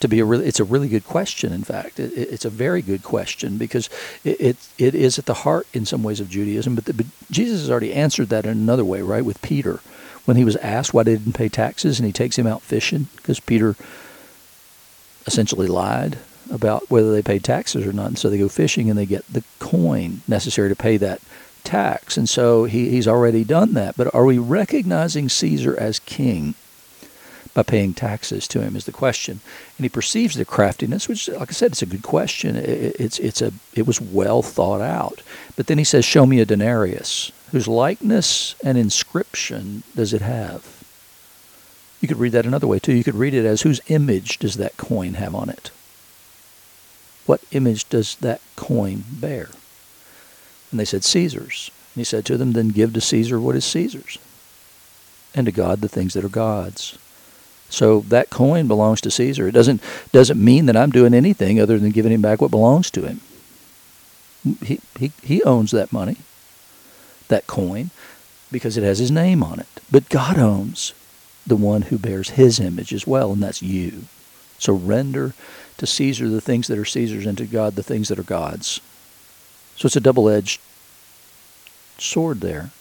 to 0.01 0.07
be 0.07 0.19
a 0.19 0.25
really 0.25 0.45
it's 0.45 0.59
a 0.59 0.63
really 0.63 0.89
good 0.89 1.05
question 1.05 1.53
in 1.53 1.63
fact 1.63 1.99
it, 1.99 2.11
it's 2.13 2.45
a 2.45 2.49
very 2.49 2.81
good 2.81 3.03
question 3.03 3.57
because 3.57 3.89
it, 4.23 4.41
it, 4.41 4.57
it 4.77 4.95
is 4.95 5.17
at 5.17 5.25
the 5.25 5.33
heart 5.33 5.67
in 5.73 5.85
some 5.85 6.03
ways 6.03 6.19
of 6.19 6.29
Judaism 6.29 6.75
but, 6.75 6.85
the, 6.85 6.93
but 6.93 7.05
Jesus 7.29 7.61
has 7.61 7.71
already 7.71 7.93
answered 7.93 8.29
that 8.29 8.45
in 8.45 8.51
another 8.51 8.85
way 8.85 9.01
right 9.01 9.23
with 9.23 9.41
Peter 9.41 9.79
when 10.25 10.37
he 10.37 10.45
was 10.45 10.55
asked 10.57 10.93
why 10.93 11.03
they 11.03 11.15
didn't 11.15 11.33
pay 11.33 11.49
taxes, 11.49 11.99
and 11.99 12.05
he 12.05 12.13
takes 12.13 12.37
him 12.37 12.47
out 12.47 12.61
fishing 12.61 13.07
because 13.17 13.39
Peter 13.39 13.75
essentially 15.25 15.67
lied 15.67 16.17
about 16.51 16.89
whether 16.89 17.11
they 17.11 17.21
paid 17.21 17.43
taxes 17.43 17.85
or 17.85 17.93
not. 17.93 18.07
And 18.07 18.19
so 18.19 18.29
they 18.29 18.37
go 18.37 18.49
fishing 18.49 18.89
and 18.89 18.97
they 18.97 19.05
get 19.05 19.25
the 19.27 19.43
coin 19.59 20.21
necessary 20.27 20.69
to 20.69 20.75
pay 20.75 20.97
that 20.97 21.21
tax. 21.63 22.17
And 22.17 22.27
so 22.27 22.65
he, 22.65 22.89
he's 22.89 23.07
already 23.07 23.43
done 23.43 23.73
that. 23.73 23.95
But 23.95 24.13
are 24.13 24.25
we 24.25 24.37
recognizing 24.37 25.29
Caesar 25.29 25.77
as 25.79 25.99
king 25.99 26.55
by 27.53 27.63
paying 27.63 27.93
taxes 27.93 28.47
to 28.47 28.61
him 28.61 28.75
is 28.75 28.85
the 28.85 28.91
question. 28.91 29.41
And 29.77 29.83
he 29.83 29.89
perceives 29.89 30.35
the 30.35 30.45
craftiness, 30.45 31.07
which, 31.07 31.27
like 31.27 31.49
I 31.49 31.53
said, 31.53 31.71
it's 31.71 31.81
a 31.81 31.85
good 31.85 32.03
question. 32.03 32.55
It, 32.55 32.95
it's, 32.99 33.19
it's 33.19 33.41
a, 33.41 33.51
it 33.73 33.85
was 33.85 33.99
well 33.99 34.41
thought 34.41 34.81
out. 34.81 35.21
But 35.55 35.67
then 35.67 35.77
he 35.77 35.83
says, 35.83 36.05
show 36.05 36.25
me 36.25 36.39
a 36.39 36.45
denarius. 36.45 37.31
Whose 37.51 37.67
likeness 37.67 38.55
and 38.63 38.77
inscription 38.77 39.83
does 39.95 40.13
it 40.13 40.21
have? 40.21 40.81
You 41.99 42.07
could 42.07 42.17
read 42.17 42.31
that 42.31 42.45
another 42.45 42.67
way 42.67 42.79
too. 42.79 42.93
You 42.93 43.03
could 43.03 43.15
read 43.15 43.33
it 43.33 43.45
as 43.45 43.61
whose 43.61 43.81
image 43.87 44.39
does 44.39 44.55
that 44.55 44.77
coin 44.77 45.15
have 45.15 45.35
on 45.35 45.49
it? 45.49 45.71
What 47.25 47.41
image 47.51 47.87
does 47.89 48.15
that 48.17 48.41
coin 48.55 49.03
bear? 49.07 49.49
And 50.71 50.79
they 50.79 50.85
said, 50.85 51.03
Caesar's. 51.03 51.69
And 51.93 51.99
he 51.99 52.05
said 52.05 52.25
to 52.25 52.37
them, 52.37 52.53
Then 52.53 52.69
give 52.69 52.93
to 52.93 53.01
Caesar 53.01 53.39
what 53.39 53.55
is 53.55 53.65
Caesar's, 53.65 54.17
and 55.35 55.45
to 55.45 55.51
God 55.51 55.81
the 55.81 55.89
things 55.89 56.13
that 56.13 56.23
are 56.23 56.29
God's. 56.29 56.97
So 57.71 58.01
that 58.01 58.29
coin 58.29 58.67
belongs 58.67 59.01
to 59.01 59.11
Caesar. 59.11 59.47
It 59.47 59.53
doesn't 59.53 59.81
doesn't 60.11 60.43
mean 60.43 60.65
that 60.65 60.75
I'm 60.75 60.91
doing 60.91 61.13
anything 61.13 61.59
other 61.59 61.79
than 61.79 61.91
giving 61.91 62.11
him 62.11 62.21
back 62.21 62.41
what 62.41 62.51
belongs 62.51 62.91
to 62.91 63.03
him. 63.03 63.21
He 64.63 64.79
he 64.99 65.11
he 65.23 65.41
owns 65.43 65.71
that 65.71 65.93
money, 65.93 66.17
that 67.29 67.47
coin, 67.47 67.91
because 68.51 68.77
it 68.77 68.83
has 68.83 68.99
his 68.99 69.09
name 69.09 69.41
on 69.41 69.59
it. 69.59 69.67
But 69.89 70.09
God 70.09 70.37
owns 70.37 70.93
the 71.47 71.55
one 71.55 71.83
who 71.83 71.97
bears 71.97 72.31
his 72.31 72.59
image 72.59 72.93
as 72.93 73.07
well, 73.07 73.31
and 73.31 73.41
that's 73.41 73.61
you. 73.61 74.03
So 74.59 74.73
render 74.73 75.33
to 75.77 75.87
Caesar 75.87 76.29
the 76.29 76.41
things 76.41 76.67
that 76.67 76.77
are 76.77 76.85
Caesar's 76.85 77.25
and 77.25 77.37
to 77.37 77.45
God 77.45 77.75
the 77.75 77.83
things 77.83 78.09
that 78.09 78.19
are 78.19 78.23
God's. 78.23 78.79
So 79.75 79.85
it's 79.87 79.95
a 79.95 80.01
double 80.01 80.29
edged 80.29 80.59
sword 81.97 82.41
there. 82.41 82.71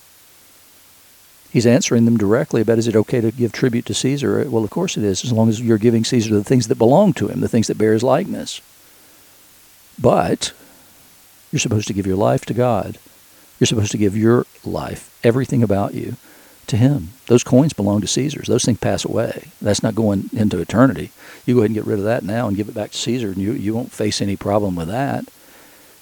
He's 1.50 1.66
answering 1.66 2.04
them 2.04 2.16
directly 2.16 2.60
about 2.60 2.78
is 2.78 2.86
it 2.86 2.94
okay 2.94 3.20
to 3.20 3.32
give 3.32 3.52
tribute 3.52 3.86
to 3.86 3.94
Caesar? 3.94 4.48
Well, 4.48 4.62
of 4.62 4.70
course 4.70 4.96
it 4.96 5.02
is, 5.02 5.24
as 5.24 5.32
long 5.32 5.48
as 5.48 5.60
you're 5.60 5.78
giving 5.78 6.04
Caesar 6.04 6.32
the 6.32 6.44
things 6.44 6.68
that 6.68 6.78
belong 6.78 7.12
to 7.14 7.28
him, 7.28 7.40
the 7.40 7.48
things 7.48 7.66
that 7.66 7.78
bear 7.78 7.92
his 7.92 8.04
likeness. 8.04 8.60
But 10.00 10.52
you're 11.50 11.60
supposed 11.60 11.88
to 11.88 11.92
give 11.92 12.06
your 12.06 12.16
life 12.16 12.44
to 12.46 12.54
God. 12.54 12.98
You're 13.58 13.66
supposed 13.66 13.90
to 13.92 13.98
give 13.98 14.16
your 14.16 14.46
life, 14.64 15.18
everything 15.24 15.62
about 15.62 15.94
you, 15.94 16.16
to 16.68 16.76
him. 16.76 17.10
Those 17.26 17.44
coins 17.44 17.72
belong 17.72 18.00
to 18.00 18.06
Caesar's. 18.06 18.46
Those 18.46 18.64
things 18.64 18.78
pass 18.78 19.04
away. 19.04 19.48
That's 19.60 19.82
not 19.82 19.96
going 19.96 20.30
into 20.32 20.60
eternity. 20.60 21.10
You 21.44 21.54
go 21.54 21.60
ahead 21.60 21.70
and 21.70 21.74
get 21.74 21.84
rid 21.84 21.98
of 21.98 22.04
that 22.04 22.22
now 22.22 22.46
and 22.46 22.56
give 22.56 22.68
it 22.68 22.74
back 22.74 22.92
to 22.92 22.96
Caesar, 22.96 23.28
and 23.28 23.38
you, 23.38 23.52
you 23.52 23.74
won't 23.74 23.92
face 23.92 24.22
any 24.22 24.36
problem 24.36 24.76
with 24.76 24.88
that. 24.88 25.24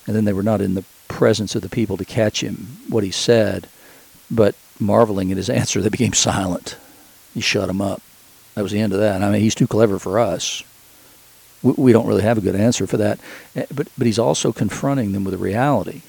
And 0.06 0.14
then 0.14 0.26
they 0.26 0.32
were 0.34 0.42
not 0.42 0.60
in 0.60 0.74
the 0.74 0.84
presence 1.08 1.54
of 1.54 1.62
the 1.62 1.68
people 1.68 1.96
to 1.96 2.04
catch 2.04 2.42
him, 2.42 2.78
what 2.88 3.02
he 3.02 3.10
said, 3.10 3.66
but 4.30 4.54
marveling 4.80 5.30
at 5.30 5.36
his 5.36 5.50
answer, 5.50 5.80
they 5.80 5.88
became 5.88 6.12
silent. 6.12 6.76
He 7.34 7.40
shut 7.40 7.68
him 7.68 7.80
up. 7.80 8.02
That 8.54 8.62
was 8.62 8.72
the 8.72 8.80
end 8.80 8.92
of 8.92 9.00
that. 9.00 9.22
I 9.22 9.30
mean, 9.30 9.40
he's 9.40 9.54
too 9.54 9.66
clever 9.66 9.98
for 9.98 10.18
us. 10.18 10.62
We, 11.62 11.72
we 11.76 11.92
don't 11.92 12.06
really 12.06 12.22
have 12.22 12.38
a 12.38 12.42
good 12.42 12.56
answer 12.56 12.86
for 12.86 12.96
that. 12.96 13.20
Eh, 13.54 13.66
but, 13.74 13.88
but 13.96 14.06
he's 14.06 14.18
also 14.18 14.52
confronting 14.52 15.12
them 15.12 15.24
with 15.24 15.34
a 15.34 15.38
reality. 15.38 16.02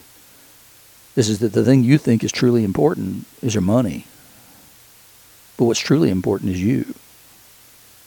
This 1.15 1.29
is 1.29 1.39
that 1.39 1.53
the 1.53 1.65
thing 1.65 1.83
you 1.83 1.97
think 1.97 2.23
is 2.23 2.31
truly 2.31 2.63
important 2.63 3.25
is 3.41 3.53
your 3.53 3.61
money. 3.61 4.05
But 5.57 5.65
what's 5.65 5.79
truly 5.79 6.09
important 6.09 6.51
is 6.51 6.63
you. 6.63 6.93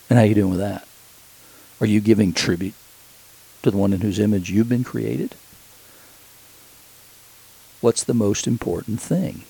And 0.09 0.19
how 0.19 0.25
you 0.25 0.35
doing 0.35 0.51
with 0.51 0.61
that? 0.61 0.87
Are 1.81 1.87
you 1.87 2.01
giving 2.01 2.33
tribute 2.33 2.75
to 3.63 3.71
the 3.71 3.77
one 3.77 3.93
in 3.93 4.01
whose 4.01 4.19
image 4.19 4.51
you've 4.51 4.69
been 4.69 4.85
created? 4.85 5.35
What's 7.81 8.05
the 8.05 8.15
most 8.15 8.47
important 8.47 9.01
thing? 9.01 9.43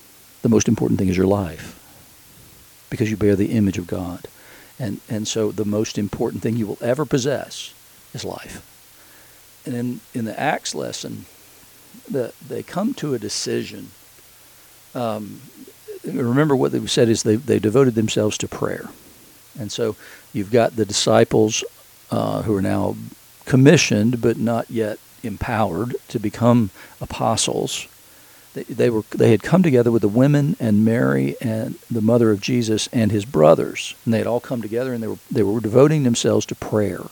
The 0.42 0.48
most 0.48 0.68
important 0.68 0.98
thing 0.98 1.08
is 1.08 1.16
your 1.16 1.26
life 1.26 1.78
because 2.90 3.10
you 3.10 3.16
bear 3.16 3.34
the 3.34 3.52
image 3.52 3.78
of 3.78 3.86
God. 3.86 4.28
And, 4.78 5.00
and 5.08 5.26
so 5.26 5.50
the 5.50 5.64
most 5.64 5.96
important 5.96 6.42
thing 6.42 6.56
you 6.56 6.66
will 6.66 6.78
ever 6.80 7.06
possess 7.06 7.72
is 8.12 8.24
life. 8.24 8.60
And 9.64 9.74
in, 9.74 10.00
in 10.12 10.24
the 10.24 10.38
Acts 10.38 10.74
lesson, 10.74 11.24
the, 12.10 12.32
they 12.46 12.62
come 12.62 12.94
to 12.94 13.14
a 13.14 13.18
decision. 13.18 13.90
Um, 14.94 15.40
remember 16.04 16.56
what 16.56 16.72
they 16.72 16.84
said 16.86 17.08
is 17.08 17.22
they, 17.22 17.36
they 17.36 17.58
devoted 17.58 17.94
themselves 17.94 18.36
to 18.38 18.48
prayer. 18.48 18.90
And 19.58 19.70
so 19.70 19.96
you've 20.32 20.50
got 20.50 20.76
the 20.76 20.84
disciples 20.84 21.64
uh, 22.10 22.42
who 22.42 22.54
are 22.56 22.62
now 22.62 22.96
commissioned 23.44 24.20
but 24.20 24.36
not 24.36 24.70
yet 24.70 24.98
empowered 25.22 25.96
to 26.08 26.18
become 26.18 26.70
apostles. 27.00 27.86
They, 28.54 28.64
they, 28.64 28.90
were 28.90 29.02
they 29.10 29.30
had 29.30 29.42
come 29.42 29.62
together 29.62 29.90
with 29.90 30.02
the 30.02 30.08
women 30.08 30.56
and 30.60 30.84
Mary 30.84 31.36
and 31.40 31.76
the 31.90 32.02
mother 32.02 32.30
of 32.30 32.40
Jesus 32.40 32.88
and 32.92 33.10
his 33.10 33.24
brothers, 33.24 33.94
and 34.04 34.12
they 34.12 34.18
had 34.18 34.26
all 34.26 34.40
come 34.40 34.60
together 34.60 34.92
and 34.92 35.02
they 35.02 35.08
were 35.08 35.18
they 35.30 35.42
were 35.42 35.60
devoting 35.60 36.02
themselves 36.02 36.44
to 36.46 36.54
prayer. 36.54 37.02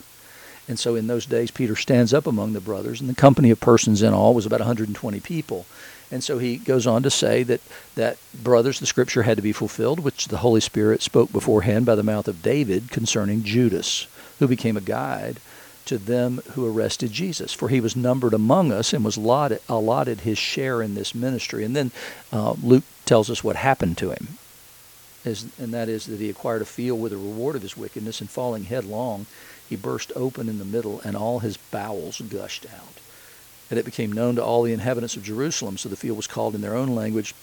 And 0.68 0.78
so 0.78 0.94
in 0.94 1.08
those 1.08 1.26
days, 1.26 1.50
Peter 1.50 1.74
stands 1.74 2.14
up 2.14 2.28
among 2.28 2.52
the 2.52 2.60
brothers, 2.60 3.00
and 3.00 3.10
the 3.10 3.14
company 3.14 3.50
of 3.50 3.58
persons 3.58 4.02
in 4.02 4.12
all 4.12 4.34
was 4.34 4.46
about 4.46 4.60
120 4.60 5.18
people. 5.18 5.66
And 6.12 6.22
so 6.22 6.38
he 6.38 6.58
goes 6.58 6.86
on 6.86 7.02
to 7.02 7.10
say 7.10 7.42
that, 7.42 7.60
that 7.96 8.18
brothers, 8.32 8.78
the 8.78 8.86
scripture 8.86 9.22
had 9.22 9.36
to 9.36 9.42
be 9.42 9.52
fulfilled, 9.52 9.98
which 9.98 10.28
the 10.28 10.38
Holy 10.38 10.60
Spirit 10.60 11.02
spoke 11.02 11.32
beforehand 11.32 11.86
by 11.86 11.96
the 11.96 12.04
mouth 12.04 12.28
of 12.28 12.42
David 12.42 12.90
concerning 12.92 13.42
Judas, 13.42 14.06
who 14.38 14.46
became 14.46 14.76
a 14.76 14.80
guide 14.80 15.40
to 15.86 15.98
them 15.98 16.40
who 16.52 16.66
arrested 16.66 17.12
Jesus. 17.12 17.52
For 17.52 17.68
he 17.68 17.80
was 17.80 17.96
numbered 17.96 18.34
among 18.34 18.72
us 18.72 18.92
and 18.92 19.04
was 19.04 19.16
allotted, 19.16 19.60
allotted 19.68 20.20
his 20.20 20.38
share 20.38 20.82
in 20.82 20.94
this 20.94 21.14
ministry. 21.14 21.64
And 21.64 21.74
then 21.74 21.90
uh, 22.32 22.54
Luke 22.62 22.84
tells 23.04 23.30
us 23.30 23.42
what 23.42 23.56
happened 23.56 23.98
to 23.98 24.10
him. 24.10 24.38
As, 25.24 25.46
and 25.58 25.74
that 25.74 25.88
is 25.88 26.06
that 26.06 26.20
he 26.20 26.30
acquired 26.30 26.62
a 26.62 26.66
field 26.66 27.00
with 27.00 27.12
the 27.12 27.18
reward 27.18 27.56
of 27.56 27.62
his 27.62 27.76
wickedness, 27.76 28.20
and 28.20 28.30
falling 28.30 28.64
headlong, 28.64 29.26
he 29.68 29.76
burst 29.76 30.12
open 30.16 30.48
in 30.48 30.58
the 30.58 30.64
middle, 30.64 31.00
and 31.04 31.16
all 31.16 31.40
his 31.40 31.56
bowels 31.56 32.20
gushed 32.22 32.66
out 32.72 33.00
and 33.70 33.78
it 33.78 33.84
became 33.84 34.12
known 34.12 34.34
to 34.34 34.44
all 34.44 34.62
the 34.62 34.72
inhabitants 34.72 35.16
of 35.16 35.22
Jerusalem. 35.22 35.78
So 35.78 35.88
the 35.88 35.96
field 35.96 36.16
was 36.16 36.26
called 36.26 36.54
in 36.54 36.60
their 36.60 36.74
own 36.74 36.88
language 36.88 37.34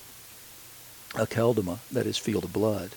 Akeldama, 1.12 1.80
that 1.92 2.06
is, 2.06 2.18
field 2.18 2.44
of 2.44 2.54
blood. 2.54 2.92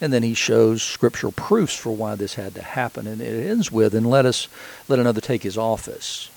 And 0.00 0.12
then 0.12 0.22
he 0.22 0.34
shows 0.34 0.82
scriptural 0.82 1.32
proofs 1.32 1.74
for 1.74 1.90
why 1.90 2.14
this 2.14 2.34
had 2.34 2.54
to 2.54 2.62
happen. 2.62 3.06
And 3.06 3.20
it 3.20 3.46
ends 3.48 3.72
with, 3.72 3.94
and 3.94 4.08
let 4.08 4.26
us 4.26 4.48
let 4.86 4.98
another 4.98 5.20
take 5.20 5.42
his 5.42 5.58
office. 5.58 6.30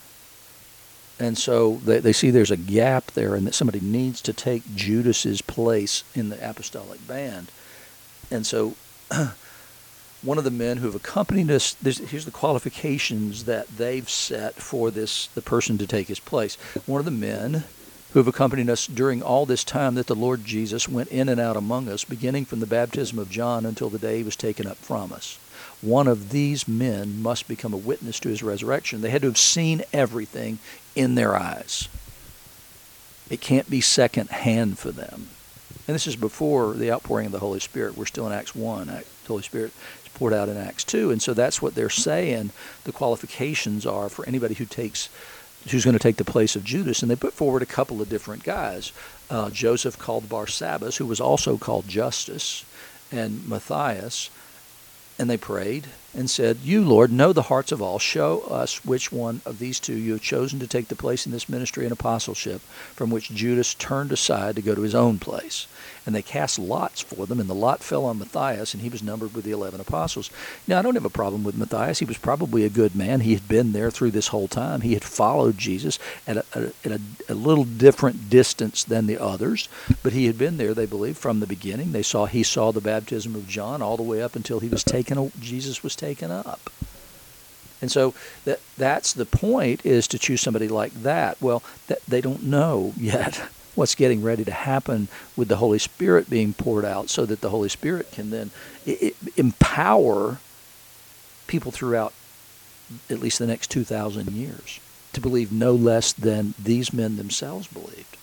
And 1.20 1.38
so 1.38 1.75
they, 1.86 2.00
they 2.00 2.13
see 2.13 2.32
there's 2.32 2.50
a 2.50 2.58
gap 2.58 3.12
there 3.12 3.36
and 3.36 3.46
that 3.46 3.53
somebody 3.53 3.80
needs 3.80 4.22
to 4.22 4.34
take 4.34 4.75
Judas's 4.75 5.41
place 5.44 6.03
in 6.15 6.30
the 6.30 6.50
apostolic 6.50 7.08
band. 7.08 7.51
And 8.32 8.46
so 8.46 8.75
one 10.22 10.38
of 10.38 10.44
the 10.44 10.51
men 10.51 10.77
who 10.77 10.86
have 10.86 10.96
accompanied 10.96 11.50
us. 11.51 11.75
Here's 11.84 12.25
the 12.25 12.32
qualifications 12.32 13.46
that 13.46 13.68
they've 13.68 14.10
set 14.10 14.56
for 14.56 14.91
this 14.91 15.27
the 15.27 15.41
person 15.41 15.77
to 15.80 15.88
take 15.88 16.08
his 16.08 16.20
place. 16.20 16.56
One 16.86 17.00
of 17.00 17.06
the 17.06 17.12
men 17.12 17.63
who 18.12 18.20
have 18.20 18.27
accompanied 18.27 18.70
us 18.70 18.88
during 18.88 19.22
all 19.22 19.46
this 19.46 19.63
time 19.63 19.96
that 19.96 20.08
the 20.08 20.15
Lord 20.15 20.44
Jesus 20.44 20.89
went 20.89 21.10
in 21.10 21.30
and 21.30 21.39
out 21.39 21.56
among 21.56 21.88
us, 21.88 22.03
beginning 22.03 22.46
from 22.46 22.60
the 22.60 22.65
baptism 22.65 23.18
of 23.18 23.30
John 23.30 23.65
until 23.65 23.89
the 23.89 24.00
day 24.00 24.18
he 24.18 24.24
was 24.24 24.36
taken 24.36 24.68
up 24.68 24.77
from 24.77 25.13
us. 25.13 25.39
One 25.82 26.08
of 26.08 26.30
these 26.30 26.68
men 26.68 27.22
must 27.22 27.48
become 27.48 27.74
a 27.74 27.77
witness 27.77 28.20
to 28.22 28.30
his 28.30 28.44
resurrection. 28.44 29.01
They 29.01 29.10
had 29.10 29.22
to 29.22 29.30
have 29.30 29.38
seen 29.38 29.84
everything 29.94 30.60
in 30.96 31.15
their 31.15 31.36
eyes. 31.36 31.88
It 33.30 33.39
can't 33.39 33.70
be 33.70 33.80
second 33.80 34.30
hand 34.30 34.77
for 34.77 34.91
them. 34.91 35.30
And 35.88 35.96
this 35.96 36.06
is 36.06 36.15
before 36.15 36.74
the 36.74 36.91
outpouring 36.91 37.27
of 37.27 37.32
the 37.32 37.39
Holy 37.39 37.60
Spirit. 37.60 37.98
We're 37.98 38.06
still 38.06 38.27
in 38.27 38.34
Acts 38.34 38.53
1. 38.53 38.88
The 38.88 39.03
Holy 39.27 39.41
Spirit 39.41 39.72
is 40.03 40.12
poured 40.13 40.34
out 40.34 40.50
in 40.50 40.58
Acts 40.58 40.84
2. 40.84 41.12
And 41.12 41.22
so 41.22 41.34
that's 41.34 41.62
what 41.62 41.75
they're 41.75 41.89
saying 41.89 42.51
the 42.84 42.91
qualifications 42.91 43.86
are 43.86 44.10
for 44.10 44.27
anybody 44.27 44.56
who 44.56 44.65
takes 44.65 45.10
who's 45.70 45.86
going 45.86 45.98
to 45.98 46.00
take 46.00 46.18
the 46.18 46.24
place 46.25 46.56
of 46.56 46.63
Judas. 46.63 47.01
And 47.01 47.12
they 47.12 47.15
put 47.15 47.34
forward 47.34 47.62
a 47.62 47.68
couple 47.68 48.01
of 48.01 48.10
different 48.10 48.44
guys. 48.44 48.91
Uh, 49.30 49.50
Joseph 49.50 49.98
called 49.98 50.27
Barsabbas, 50.30 50.98
who 50.98 51.06
was 51.06 51.22
also 51.22 51.58
called 51.58 51.88
Justus, 51.88 52.65
and 53.12 53.48
Matthias. 53.48 54.30
And 55.20 55.30
they 55.30 55.38
prayed, 55.38 55.88
and 56.13 56.30
said, 56.30 56.58
You, 56.63 56.84
Lord, 56.84 57.12
know 57.12 57.34
the 57.34 57.44
hearts 57.44 57.72
of 57.72 57.82
all. 57.82 58.00
Show 58.00 58.41
us 58.41 58.84
which 58.84 59.12
one 59.12 59.41
of 59.46 59.60
these 59.60 59.80
two 59.80 59.96
you 59.96 60.13
have 60.13 60.22
chosen 60.22 60.60
to 60.60 60.68
take 60.68 60.89
the 60.89 60.96
place 60.96 61.25
in 61.25 61.32
this 61.32 61.50
ministry 61.50 61.86
and 61.86 61.94
apostleship, 61.94 62.62
from 62.94 63.10
which 63.10 63.30
Judas 63.30 63.74
turned 63.74 64.12
aside 64.12 64.56
to 64.56 64.62
go 64.62 64.75
to 64.75 64.82
his 64.82 64.96
own 64.96 65.20
place. 65.20 65.68
And 66.06 66.15
they 66.15 66.24
cast 66.24 66.58
lots 66.58 67.01
for 67.01 67.27
them, 67.27 67.39
and 67.39 67.50
the 67.50 67.53
lot 67.53 67.84
fell 67.84 68.06
on 68.06 68.18
Matthias, 68.18 68.74
and 68.74 68.82
he 68.82 68.89
was 68.89 69.03
numbered 69.03 69.36
with 69.36 69.46
the 69.46 69.51
eleven 69.51 69.80
apostles. 69.80 70.32
Now, 70.68 70.80
I 70.80 70.82
don't 70.82 70.96
have 70.96 71.06
a 71.06 71.10
problem 71.10 71.44
with 71.44 71.58
Matthias. 71.58 72.00
He 72.00 72.06
was 72.06 72.18
probably 72.18 72.65
a 72.65 72.70
good 72.70 72.96
man. 72.96 73.22
He 73.22 73.34
had 73.34 73.48
been 73.48 73.72
there 73.72 73.91
through 73.91 74.12
this 74.12 74.30
whole 74.30 74.48
time. 74.48 74.82
He 74.82 74.94
had 74.96 75.03
followed 75.03 75.58
Jesus 75.58 76.00
at 76.25 76.38
a, 76.38 76.46
a, 76.56 76.72
at 76.84 76.91
a, 76.91 77.01
a 77.30 77.36
little 77.36 77.65
different 77.65 78.30
distance 78.30 78.84
than 78.84 79.06
the 79.06 79.22
others, 79.22 79.70
but 80.01 80.13
he 80.13 80.25
had 80.25 80.38
been 80.38 80.58
there, 80.58 80.74
they 80.74 80.88
believe, 80.88 81.18
from 81.18 81.39
the 81.39 81.48
beginning. 81.48 81.91
They 81.91 82.03
saw 82.03 82.25
he 82.25 82.44
saw 82.44 82.72
the 82.72 82.82
baptism 82.82 83.36
of 83.36 83.48
John 83.48 83.82
all 83.82 83.96
the 83.96 84.03
way 84.03 84.22
up 84.24 84.36
until 84.36 84.60
he 84.60 84.70
was 84.70 84.84
taken. 84.84 85.32
Jesus 85.39 85.84
was 85.84 85.96
taken 86.01 86.31
up. 86.31 86.70
And 87.81 87.91
so 87.91 88.13
that 88.46 88.60
that's 88.77 89.13
the 89.13 89.25
point 89.25 89.86
is 89.86 90.08
to 90.10 90.20
choose 90.20 90.41
somebody 90.41 90.67
like 90.67 90.93
that. 91.03 91.41
Well, 91.41 91.63
that, 91.88 92.05
they 92.08 92.22
don't 92.22 92.43
know 92.43 92.93
yet 92.98 93.41
what's 93.75 93.96
getting 93.96 94.22
ready 94.22 94.43
to 94.43 94.51
happen 94.51 95.08
with 95.38 95.48
the 95.48 95.55
Holy 95.55 95.79
Spirit 95.79 96.29
being 96.29 96.53
poured 96.53 96.84
out 96.84 97.10
so 97.10 97.25
that 97.25 97.41
the 97.41 97.50
Holy 97.50 97.70
Spirit 97.70 98.12
can 98.12 98.29
then 98.29 98.51
it, 98.86 99.01
it, 99.01 99.15
empower 99.38 100.39
people 101.48 101.72
throughout 101.72 102.13
at 103.10 103.20
least 103.20 103.39
the 103.39 103.48
next 103.48 103.72
2,000 103.72 104.31
years 104.31 104.81
to 105.13 105.22
believe 105.22 105.51
no 105.51 105.74
less 105.74 106.12
than 106.12 106.53
these 106.62 106.91
men 106.91 107.15
themselves 107.15 107.67
believed. 107.67 108.17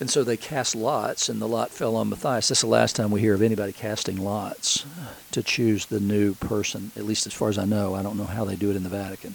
And 0.00 0.08
so 0.08 0.22
they 0.22 0.36
cast 0.36 0.76
lots, 0.76 1.28
and 1.28 1.40
the 1.40 1.48
lot 1.48 1.70
fell 1.70 1.96
on 1.96 2.08
Matthias. 2.08 2.48
This 2.48 2.58
is 2.58 2.62
the 2.62 2.68
last 2.68 2.94
time 2.94 3.10
we 3.10 3.20
hear 3.20 3.34
of 3.34 3.42
anybody 3.42 3.72
casting 3.72 4.16
lots 4.16 4.86
to 5.32 5.42
choose 5.42 5.86
the 5.86 5.98
new 5.98 6.34
person, 6.34 6.92
at 6.96 7.04
least 7.04 7.26
as 7.26 7.32
far 7.32 7.48
as 7.48 7.58
I 7.58 7.64
know. 7.64 7.94
I 7.94 8.02
don't 8.02 8.16
know 8.16 8.24
how 8.24 8.44
they 8.44 8.54
do 8.54 8.70
it 8.70 8.76
in 8.76 8.84
the 8.84 8.88
Vatican. 8.88 9.34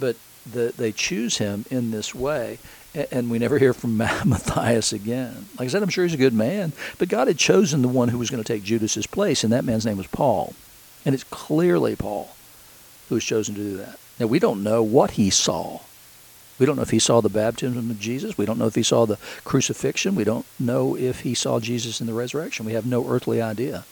But 0.00 0.16
the, 0.50 0.74
they 0.76 0.90
choose 0.90 1.38
him 1.38 1.64
in 1.70 1.92
this 1.92 2.14
way, 2.14 2.58
and 3.12 3.30
we 3.30 3.38
never 3.38 3.58
hear 3.58 3.72
from 3.72 3.96
Matthias 4.24 4.92
again. 4.92 5.46
Like 5.56 5.66
I 5.66 5.70
said, 5.70 5.84
I'm 5.84 5.88
sure 5.88 6.04
he's 6.04 6.14
a 6.14 6.18
good 6.18 6.34
man, 6.34 6.72
but 6.98 7.08
God 7.08 7.28
had 7.28 7.38
chosen 7.38 7.82
the 7.82 7.88
one 7.88 8.08
who 8.08 8.18
was 8.18 8.28
going 8.28 8.42
to 8.42 8.52
take 8.52 8.64
Judas's 8.64 9.06
place, 9.06 9.44
and 9.44 9.52
that 9.52 9.64
man's 9.64 9.86
name 9.86 9.98
was 9.98 10.08
Paul. 10.08 10.54
And 11.04 11.14
it's 11.14 11.24
clearly 11.24 11.94
Paul 11.94 12.34
who 13.08 13.16
was 13.16 13.24
chosen 13.24 13.54
to 13.54 13.60
do 13.60 13.76
that. 13.76 13.98
Now, 14.18 14.26
we 14.26 14.38
don't 14.38 14.62
know 14.62 14.82
what 14.82 15.12
he 15.12 15.30
saw 15.30 15.80
we 16.62 16.66
don't 16.66 16.76
know 16.76 16.82
if 16.82 16.90
he 16.90 17.00
saw 17.00 17.20
the 17.20 17.28
baptism 17.28 17.90
of 17.90 17.98
Jesus. 17.98 18.38
We 18.38 18.46
don't 18.46 18.56
know 18.56 18.68
if 18.68 18.76
he 18.76 18.84
saw 18.84 19.04
the 19.04 19.18
crucifixion. 19.42 20.14
We 20.14 20.22
don't 20.22 20.46
know 20.60 20.96
if 20.96 21.22
he 21.22 21.34
saw 21.34 21.58
Jesus 21.58 22.00
in 22.00 22.06
the 22.06 22.12
resurrection. 22.14 22.64
We 22.64 22.74
have 22.74 22.86
no 22.86 23.04
earthly 23.08 23.42
idea. 23.42 23.84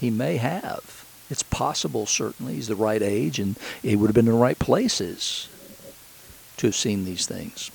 He 0.00 0.10
may 0.10 0.38
have. 0.38 1.06
It's 1.30 1.44
possible, 1.44 2.06
certainly. 2.06 2.54
He's 2.54 2.66
the 2.66 2.74
right 2.74 3.00
age, 3.00 3.38
and 3.38 3.56
he 3.82 3.94
would 3.94 4.08
have 4.08 4.16
been 4.16 4.26
in 4.26 4.32
the 4.32 4.38
right 4.38 4.58
places 4.58 5.48
to 6.56 6.66
have 6.66 6.74
seen 6.74 7.04
these 7.04 7.24
things. 7.24 7.70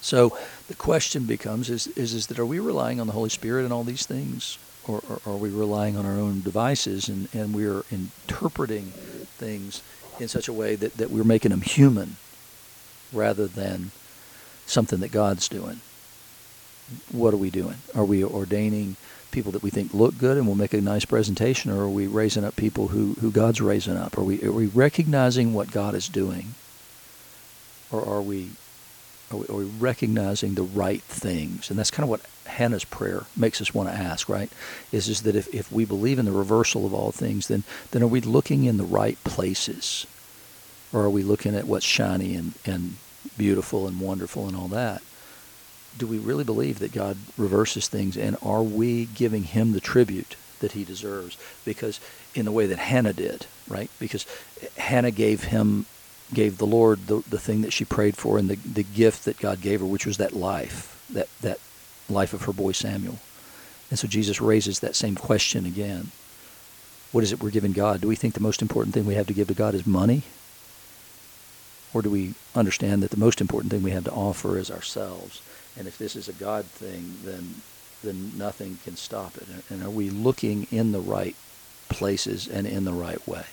So 0.00 0.38
the 0.68 0.76
question 0.76 1.24
becomes 1.24 1.70
is, 1.70 1.88
is, 1.88 2.14
is 2.14 2.28
that 2.28 2.38
are 2.38 2.46
we 2.46 2.60
relying 2.60 3.00
on 3.00 3.08
the 3.08 3.14
Holy 3.14 3.30
Spirit 3.30 3.66
in 3.66 3.72
all 3.72 3.82
these 3.82 4.06
things? 4.06 4.58
Or, 4.86 5.02
or, 5.10 5.20
are 5.26 5.36
we 5.36 5.50
relying 5.50 5.96
on 5.96 6.06
our 6.06 6.12
own 6.12 6.40
devices 6.40 7.08
and, 7.08 7.28
and 7.34 7.52
we're 7.52 7.82
interpreting 7.90 8.92
things 9.38 9.82
in 10.20 10.28
such 10.28 10.46
a 10.46 10.52
way 10.52 10.76
that, 10.76 10.98
that 10.98 11.10
we're 11.10 11.24
making 11.24 11.50
them 11.50 11.62
human 11.62 12.14
rather 13.12 13.46
than 13.46 13.90
something 14.66 15.00
that 15.00 15.12
God's 15.12 15.48
doing. 15.48 15.80
What 17.12 17.34
are 17.34 17.38
we 17.38 17.50
doing? 17.50 17.76
Are 17.94 18.04
we 18.04 18.24
ordaining 18.24 18.96
people 19.30 19.52
that 19.52 19.62
we 19.62 19.70
think 19.70 19.94
look 19.94 20.18
good 20.18 20.36
and 20.36 20.46
will 20.46 20.54
make 20.54 20.74
a 20.74 20.80
nice 20.80 21.04
presentation, 21.04 21.70
or 21.70 21.82
are 21.82 21.88
we 21.88 22.06
raising 22.06 22.44
up 22.44 22.56
people 22.56 22.88
who, 22.88 23.14
who 23.20 23.30
God's 23.30 23.60
raising 23.60 23.96
up? 23.96 24.18
Are 24.18 24.24
we, 24.24 24.42
are 24.42 24.52
we 24.52 24.66
recognizing 24.66 25.52
what 25.52 25.70
God 25.70 25.94
is 25.94 26.08
doing? 26.08 26.54
Or 27.92 28.04
are 28.04 28.22
we, 28.22 28.50
are 29.30 29.36
we, 29.36 29.46
are 29.46 29.54
we 29.54 29.64
recognizing 29.64 30.54
the 30.54 30.62
right 30.62 31.02
things? 31.02 31.70
And 31.70 31.78
that's 31.78 31.90
kind 31.90 32.04
of 32.04 32.10
what 32.10 32.22
Hannah's 32.46 32.84
prayer 32.84 33.24
makes 33.36 33.60
us 33.60 33.72
want 33.72 33.88
to 33.88 33.94
ask, 33.94 34.28
right? 34.28 34.50
Is, 34.92 35.08
is 35.08 35.22
that 35.22 35.36
if, 35.36 35.52
if 35.54 35.70
we 35.70 35.84
believe 35.84 36.18
in 36.18 36.24
the 36.24 36.32
reversal 36.32 36.86
of 36.86 36.94
all 36.94 37.12
things, 37.12 37.48
then, 37.48 37.62
then 37.92 38.02
are 38.02 38.08
we 38.08 38.20
looking 38.20 38.64
in 38.64 38.76
the 38.76 38.84
right 38.84 39.22
places? 39.24 40.06
Or 40.92 41.02
are 41.02 41.10
we 41.10 41.22
looking 41.22 41.54
at 41.54 41.66
what's 41.66 41.86
shiny 41.86 42.34
and, 42.34 42.54
and 42.64 42.96
beautiful 43.36 43.86
and 43.86 44.00
wonderful 44.00 44.46
and 44.46 44.56
all 44.56 44.68
that? 44.68 45.02
Do 45.96 46.06
we 46.06 46.18
really 46.18 46.44
believe 46.44 46.78
that 46.78 46.92
God 46.92 47.16
reverses 47.36 47.88
things 47.88 48.16
and 48.16 48.36
are 48.42 48.62
we 48.62 49.06
giving 49.06 49.44
him 49.44 49.72
the 49.72 49.80
tribute 49.80 50.36
that 50.60 50.72
he 50.72 50.84
deserves? 50.84 51.36
Because 51.64 52.00
in 52.34 52.44
the 52.44 52.52
way 52.52 52.66
that 52.66 52.78
Hannah 52.78 53.12
did, 53.12 53.46
right? 53.68 53.90
Because 53.98 54.26
Hannah 54.76 55.10
gave 55.10 55.44
him 55.44 55.86
gave 56.32 56.58
the 56.58 56.66
Lord 56.66 57.06
the, 57.06 57.24
the 57.28 57.40
thing 57.40 57.62
that 57.62 57.72
she 57.72 57.84
prayed 57.84 58.16
for 58.16 58.38
and 58.38 58.48
the, 58.48 58.56
the 58.56 58.84
gift 58.84 59.24
that 59.24 59.38
God 59.38 59.60
gave 59.60 59.80
her, 59.80 59.86
which 59.86 60.06
was 60.06 60.18
that 60.18 60.32
life, 60.32 61.04
that, 61.10 61.28
that 61.40 61.58
life 62.08 62.32
of 62.32 62.42
her 62.42 62.52
boy 62.52 62.72
Samuel. 62.72 63.18
And 63.90 63.98
so 63.98 64.06
Jesus 64.06 64.40
raises 64.40 64.80
that 64.80 64.94
same 64.94 65.16
question 65.16 65.66
again. 65.66 66.12
What 67.10 67.24
is 67.24 67.32
it 67.32 67.42
we're 67.42 67.50
giving 67.50 67.72
God? 67.72 68.00
Do 68.00 68.08
we 68.08 68.14
think 68.14 68.34
the 68.34 68.40
most 68.40 68.62
important 68.62 68.94
thing 68.94 69.04
we 69.04 69.14
have 69.14 69.26
to 69.26 69.34
give 69.34 69.48
to 69.48 69.54
God 69.54 69.74
is 69.74 69.86
money? 69.86 70.22
Or 71.92 72.02
do 72.02 72.10
we 72.10 72.34
understand 72.54 73.02
that 73.02 73.10
the 73.10 73.16
most 73.16 73.40
important 73.40 73.72
thing 73.72 73.82
we 73.82 73.90
have 73.90 74.04
to 74.04 74.12
offer 74.12 74.58
is 74.58 74.70
ourselves? 74.70 75.42
And 75.76 75.88
if 75.88 75.98
this 75.98 76.14
is 76.16 76.28
a 76.28 76.32
God 76.32 76.64
thing, 76.66 77.16
then 77.24 77.62
then 78.02 78.32
nothing 78.36 78.78
can 78.82 78.96
stop 78.96 79.36
it. 79.36 79.46
And 79.68 79.82
are 79.82 79.90
we 79.90 80.08
looking 80.08 80.66
in 80.70 80.92
the 80.92 81.00
right 81.00 81.36
places 81.90 82.48
and 82.48 82.66
in 82.66 82.84
the 82.84 82.92
right 82.92 83.26
way? 83.28 83.44